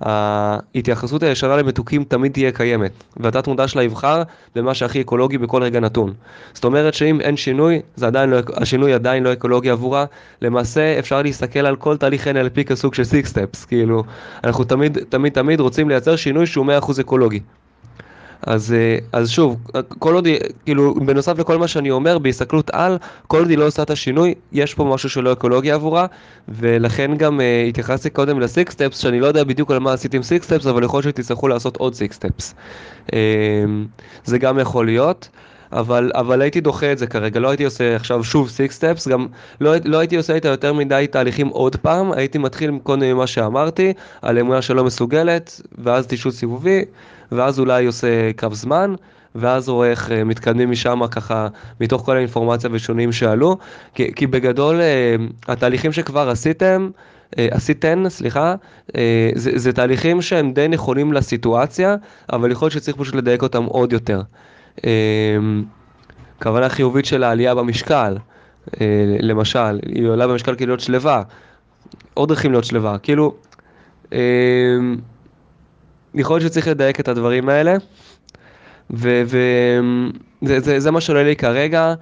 ההתייחסות 0.02 1.24
הישנה 1.24 1.56
למתוקים 1.56 2.04
תמיד 2.04 2.32
תהיה 2.32 2.52
קיימת, 2.52 2.92
והתת 3.18 3.48
מודע 3.48 3.68
שלה 3.68 3.84
יבחר 3.84 4.24
במה 4.56 4.74
שהכי 4.74 5.02
אקולוגי 5.02 5.38
בכל 5.38 5.64
רגע 5.64 5.80
נתון. 5.80 6.14
זאת 6.54 6.64
אומרת 6.64 6.94
שאם 6.94 7.22
אין 7.22 7.38
שינוי, 7.38 7.82
עדיין 8.02 8.30
לא, 8.30 8.38
השינוי 8.56 8.94
עדיין 8.94 9.24
לא 9.24 9.34
אקולוגי 9.34 9.70
עבורה. 9.70 10.06
למעשה 10.42 11.00
אפשר 11.00 11.22
להסתכל 11.22 11.60
על 11.60 11.76
כל 11.76 11.98
תהליך 11.98 12.28
NLP 12.28 12.64
כסוג 12.64 12.94
של 12.94 13.04
6 13.04 13.14
steps, 13.14 13.68
כאילו, 13.68 14.04
אנחנו 14.44 14.64
תמיד 14.64 14.98
תמיד 15.10 15.34
תמיד 15.34 15.60
רוצים 15.60 15.90
לייצר 15.90 16.16
שינוי 16.16 16.46
שהוא 16.46 16.66
100% 16.80 17.02
אקולוגי. 17.02 17.40
אז, 18.48 18.74
אה, 18.74 18.98
אז 19.12 19.30
שוב, 19.30 19.58
כל 20.00 20.14
עוד, 20.16 20.28
כאילו, 20.66 20.96
בנוסף 20.96 21.40
לכל 21.40 21.58
מה 21.58 21.68
שאני 21.68 21.92
אומר, 21.92 22.18
בהסתכלות 22.18 22.70
על, 22.74 22.98
כל 23.28 23.40
עוד 23.40 23.50
היא 23.50 23.58
לא 23.58 23.68
עושה 23.68 23.84
את 23.84 23.90
השינוי, 23.90 24.34
יש 24.52 24.74
פה 24.74 24.84
משהו 24.84 25.10
שלא 25.10 25.34
אקולוגי 25.34 25.72
עבורה, 25.72 26.06
ולכן 26.50 27.18
גם 27.18 27.40
אה, 27.40 27.70
התייחסתי 27.70 28.10
קודם 28.10 28.40
ל 28.40 28.48
six 28.48 28.74
steps, 28.74 28.98
שאני 28.98 29.20
לא 29.20 29.28
יודע 29.28 29.44
בדיוק 29.44 29.72
על 29.72 29.80
מה 29.80 29.94
עשיתם 29.94 30.24
six 30.24 30.46
steps, 30.46 30.66
אבל 30.66 30.84
יכול 30.84 30.98
להיות 30.98 31.16
שתצטרכו 31.16 31.48
לעשות 31.48 31.78
עוד 31.78 31.94
six 31.96 32.16
steps. 32.16 32.54
אה, 33.08 33.12
זה 34.24 34.38
גם 34.38 34.60
יכול 34.60 34.86
להיות. 34.86 35.30
אבל, 35.74 36.12
אבל 36.16 36.42
הייתי 36.42 36.62
דוחה 36.62 36.92
את 36.92 36.98
זה 36.98 37.08
כרגע, 37.08 37.40
לא 37.40 37.50
הייתי 37.50 37.66
עושה 37.66 37.96
עכשיו 37.96 38.24
שוב 38.24 38.50
סיקס 38.50 38.76
סטפס, 38.76 39.08
גם 39.08 39.28
לא, 39.62 39.74
לא 39.86 40.00
הייתי 40.00 40.16
עושה 40.16 40.34
איתה 40.34 40.48
יותר 40.48 40.74
מדי 40.74 41.08
תהליכים 41.12 41.48
עוד 41.48 41.76
פעם, 41.76 42.12
הייתי 42.12 42.38
מתחיל 42.38 42.72
קודם 42.84 43.02
ממה 43.02 43.28
שאמרתי, 43.28 43.94
על 44.22 44.40
אמונה 44.40 44.62
שלא 44.62 44.84
מסוגלת, 44.84 45.62
ואז 45.78 46.08
תשעות 46.08 46.36
סיבובי, 46.36 46.86
ואז 47.32 47.60
אולי 47.60 47.86
עושה 47.86 48.34
קו 48.38 48.48
זמן, 48.52 48.96
ואז 49.36 49.70
רואה 49.70 49.89
איך 49.89 50.12
אה, 50.12 50.24
מתקדמים 50.24 50.72
משם 50.72 51.08
ככה, 51.12 51.48
מתוך 51.82 52.02
כל 52.06 52.17
האינפורמציה 52.17 52.70
ושונים 52.74 53.12
שעלו, 53.12 53.58
כי, 53.94 54.13
כי 54.15 54.28
בגדול 54.28 54.82
אה, 54.82 55.15
התהליכים 55.48 55.91
שכבר 55.91 56.30
עשיתם, 56.30 56.89
אה, 57.38 57.48
עשיתן, 57.52 58.10
סליחה, 58.10 58.56
זה, 59.36 59.52
זה 59.56 59.74
תהליכים 59.74 60.22
שהם 60.22 60.54
די 60.54 60.67
נכונים 60.67 61.13
לסיטואציה, 61.13 61.96
אבל 62.34 62.52
יכול 62.52 62.65
להיות 62.65 62.74
שצריך 62.74 62.98
פשוט 62.98 63.15
לדייק 63.15 63.44
אותם 63.44 63.63
עוד 63.63 63.94
יותר. 63.94 64.22
כוונה 66.41 66.70
חיובית 66.70 67.06
של 67.06 67.24
העלייה 67.24 67.56
במשקל, 67.56 68.17
למשל, 69.20 69.80
היא 69.86 70.08
עולה 70.08 70.28
במשקל 70.28 70.56
כאילו 70.56 70.70
להיות 70.70 70.80
שלווה, 70.80 71.24
עוד 72.13 72.30
דרכים 72.30 72.52
להיות 72.52 72.63
שלווה, 72.63 72.98
כאילו, 72.98 73.36
יכול 76.15 76.36
להיות 76.36 76.52
שצריך 76.52 76.67
לדייק 76.67 77.00
את 77.00 77.08
הדברים 77.08 77.50
האלה. 77.50 77.76
וזה 80.43 80.91
מה 80.91 81.02
שעולה 81.02 81.24
לי 81.24 81.36
כרגע. 81.36 81.93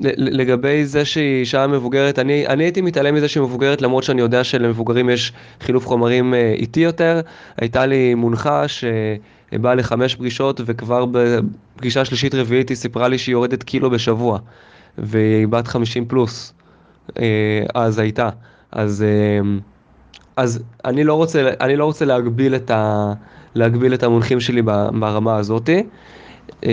לגבי 0.00 0.86
זה 0.86 1.04
שהיא 1.04 1.40
אישה 1.40 1.66
מבוגרת, 1.66 2.18
אני, 2.18 2.46
אני 2.46 2.64
הייתי 2.64 2.80
מתעלם 2.80 3.14
מזה 3.14 3.28
שהיא 3.28 3.42
מבוגרת 3.42 3.82
למרות 3.82 4.04
שאני 4.04 4.20
יודע 4.20 4.44
שלמבוגרים 4.44 5.10
יש 5.10 5.32
חילוף 5.60 5.86
חומרים 5.86 6.34
אה, 6.34 6.54
איטי 6.56 6.80
יותר. 6.80 7.20
הייתה 7.56 7.86
לי 7.86 8.14
מונחה 8.14 8.64
שבאה 8.68 9.74
לחמש 9.74 10.14
פגישות 10.14 10.60
וכבר 10.64 11.06
בפגישה 11.10 12.04
שלישית 12.04 12.34
רביעית 12.34 12.68
היא 12.68 12.76
סיפרה 12.76 13.08
לי 13.08 13.18
שהיא 13.18 13.32
יורדת 13.32 13.62
קילו 13.62 13.90
בשבוע 13.90 14.38
והיא 14.98 15.48
בת 15.48 15.66
50 15.66 16.06
פלוס, 16.08 16.54
אה, 17.18 17.62
אז 17.74 17.98
הייתה. 17.98 18.28
אז, 18.72 19.02
אה, 19.02 19.40
אז 20.36 20.62
אני, 20.84 21.04
לא 21.04 21.14
רוצה, 21.14 21.50
אני 21.60 21.76
לא 21.76 21.84
רוצה 21.84 22.04
להגביל 22.04 22.54
את, 22.54 22.70
ה, 22.70 23.12
להגביל 23.54 23.94
את 23.94 24.02
המונחים 24.02 24.40
שלי 24.40 24.62
ברמה 24.62 25.36
הזאתי. 25.36 25.82
אמ, 26.62 26.70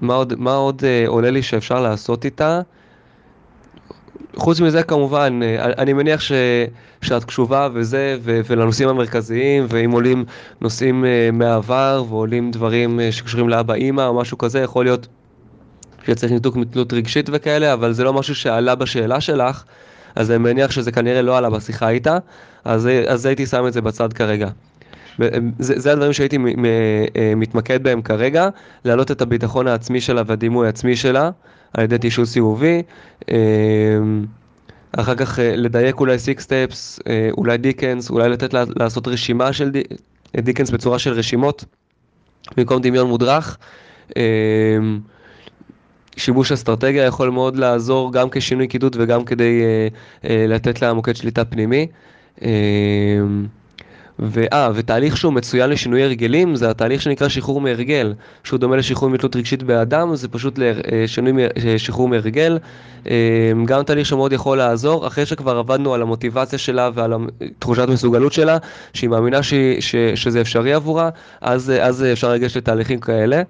מה 0.00 0.14
עוד, 0.14 0.34
מה 0.38 0.54
עוד 0.54 0.82
אה, 0.84 1.04
עולה 1.06 1.30
לי 1.30 1.42
שאפשר 1.42 1.82
לעשות 1.82 2.24
איתה? 2.24 2.60
חוץ 4.36 4.60
מזה 4.60 4.82
כמובן, 4.82 5.40
אה, 5.42 5.64
אני 5.64 5.92
מניח 5.92 6.20
ש, 6.20 6.32
שאת 7.02 7.24
קשובה 7.24 7.68
וזה, 7.74 8.16
ו, 8.22 8.40
ולנושאים 8.46 8.88
המרכזיים, 8.88 9.66
ואם 9.68 9.90
עולים 9.90 10.24
נושאים 10.60 11.04
אה, 11.04 11.30
מהעבר 11.32 12.04
ועולים 12.08 12.50
דברים 12.50 13.00
שקשורים 13.10 13.48
לאבא 13.48 13.74
אימא 13.74 14.02
או 14.02 14.14
משהו 14.14 14.38
כזה, 14.38 14.60
יכול 14.60 14.84
להיות 14.84 15.06
שצריך 16.06 16.32
ניתוק 16.32 16.56
מתלות 16.56 16.92
רגשית 16.92 17.30
וכאלה, 17.32 17.72
אבל 17.72 17.92
זה 17.92 18.04
לא 18.04 18.12
משהו 18.12 18.34
שעלה 18.34 18.74
בשאלה 18.74 19.20
שלך, 19.20 19.64
אז 20.14 20.30
אני 20.30 20.38
מניח 20.38 20.70
שזה 20.70 20.92
כנראה 20.92 21.22
לא 21.22 21.38
עלה 21.38 21.50
בשיחה 21.50 21.88
איתה, 21.88 22.18
אז, 22.64 22.88
אז 23.06 23.26
הייתי 23.26 23.46
שם 23.46 23.66
את 23.66 23.72
זה 23.72 23.80
בצד 23.80 24.12
כרגע. 24.12 24.48
זה, 25.58 25.80
זה 25.80 25.92
הדברים 25.92 26.12
שהייתי 26.12 26.36
אה, 27.16 27.34
מתמקד 27.36 27.82
בהם 27.82 28.02
כרגע, 28.02 28.48
להעלות 28.84 29.10
את 29.10 29.22
הביטחון 29.22 29.66
העצמי 29.66 30.00
שלה 30.00 30.22
והדימוי 30.26 30.66
העצמי 30.66 30.96
שלה 30.96 31.30
על 31.74 31.84
ידי 31.84 31.96
תשאול 32.00 32.26
סיבובי. 32.26 32.82
אה, 33.30 33.36
אחר 34.92 35.14
כך 35.14 35.38
אה, 35.38 35.56
לדייק 35.56 36.00
אולי 36.00 36.18
six 36.18 36.42
steps, 36.42 37.00
אולי 37.32 37.56
דיקנס, 37.56 38.10
אולי 38.10 38.28
לתת 38.28 38.54
לה, 38.54 38.64
לעשות 38.76 39.08
רשימה 39.08 39.52
של 39.52 39.70
דיקנס 40.36 40.70
בצורה 40.70 40.98
של 40.98 41.12
רשימות, 41.12 41.64
במקום 42.56 42.82
דמיון 42.82 43.06
מודרך. 43.08 43.58
שיבוש 46.16 46.52
אסטרטגיה 46.52 47.04
יכול 47.04 47.30
מאוד 47.30 47.56
לעזור 47.56 48.12
גם 48.12 48.28
כשינוי 48.30 48.66
קידוד 48.66 48.96
וגם 48.98 49.24
כדי 49.24 49.62
לתת 50.24 50.82
לה 50.82 50.92
מוקד 50.92 51.16
שליטה 51.16 51.44
פנימי. 51.44 51.86
ואה, 54.18 54.70
ותהליך 54.74 55.16
שהוא 55.16 55.32
מצוין 55.32 55.70
לשינוי 55.70 56.02
הרגלים 56.02 56.56
זה 56.56 56.70
התהליך 56.70 57.02
שנקרא 57.02 57.28
שחרור 57.28 57.60
מהרגל, 57.60 58.14
שהוא 58.44 58.60
דומה 58.60 58.76
לשחרור 58.76 59.10
מתלות 59.10 59.36
רגשית 59.36 59.62
באדם, 59.62 60.16
זה 60.16 60.28
פשוט 60.28 60.58
לשינוי 60.58 61.44
אה, 61.44 61.78
שחרור 61.78 62.08
מהרגל. 62.08 62.58
אה, 63.06 63.52
גם 63.64 63.82
תהליך 63.82 64.06
שמאוד 64.06 64.32
יכול 64.32 64.58
לעזור, 64.58 65.06
אחרי 65.06 65.26
שכבר 65.26 65.58
עבדנו 65.58 65.94
על 65.94 66.02
המוטיבציה 66.02 66.58
שלה 66.58 66.90
ועל 66.94 67.12
תחושת 67.58 67.88
מסוגלות 67.88 68.32
שלה, 68.32 68.58
שהיא 68.92 69.10
מאמינה 69.10 69.42
ש, 69.42 69.54
ש, 69.80 69.96
שזה 70.14 70.40
אפשרי 70.40 70.72
עבורה, 70.72 71.10
אז, 71.40 71.72
אז 71.80 72.04
אפשר 72.12 72.32
לגשת 72.32 72.56
לתהליכים 72.56 73.00
כאלה. 73.00 73.42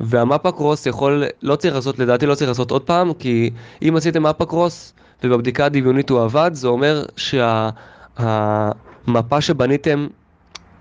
והמפה 0.00 0.52
קרוס 0.52 0.86
יכול, 0.86 1.24
לא 1.42 1.56
צריך 1.56 1.74
לעשות, 1.74 1.98
לדעתי 1.98 2.26
לא 2.26 2.34
צריך 2.34 2.48
לעשות 2.48 2.70
עוד 2.70 2.82
פעם, 2.82 3.12
כי 3.12 3.50
אם 3.82 3.96
עשיתם 3.96 4.22
מפה 4.22 4.46
קרוס 4.46 4.92
ובבדיקה 5.24 5.64
הדמיונית 5.64 6.10
הוא 6.10 6.22
עבד, 6.22 6.50
זה 6.54 6.68
אומר 6.68 7.04
שה... 7.16 7.70
המפה 8.16 9.40
שבניתם 9.40 10.06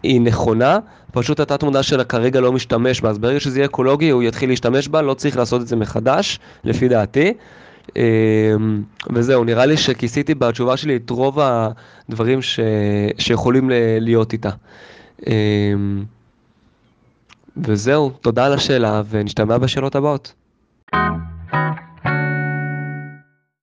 היא 0.04 0.22
נכונה, 0.22 0.80
פשוט 1.12 1.40
התת 1.40 1.64
מודע 1.64 1.84
שלה 1.84 2.04
כרגע 2.04 2.40
לא 2.40 2.54
משתמש 2.54 3.02
בה, 3.02 3.10
אז 3.10 3.18
ברגע 3.18 3.40
שזה 3.40 3.60
יהיה 3.60 3.66
אקולוגי 3.66 4.10
הוא 4.10 4.24
יתחיל 4.24 4.50
להשתמש 4.50 4.88
בה, 4.88 5.02
לא 5.02 5.14
צריך 5.14 5.38
לעשות 5.38 5.62
את 5.62 5.68
זה 5.68 5.76
מחדש, 5.76 6.40
לפי 6.64 6.88
דעתי. 6.88 7.34
אמ, 7.96 8.02
וזהו, 9.14 9.44
נראה 9.44 9.66
לי 9.66 9.78
שכיסיתי 9.78 10.36
בתשובה 10.36 10.78
שלי 10.78 10.96
את 10.96 11.10
רוב 11.10 11.40
הדברים 11.40 12.42
ש... 12.42 12.60
שיכולים 13.18 13.72
להיות 14.00 14.34
איתה. 14.34 14.50
וזהו, 17.64 18.10
תודה 18.10 18.46
על 18.46 18.54
השאלה 18.54 19.02
ונשתמע 19.10 19.58
בשאלות 19.58 19.96
הבאות. 19.96 20.34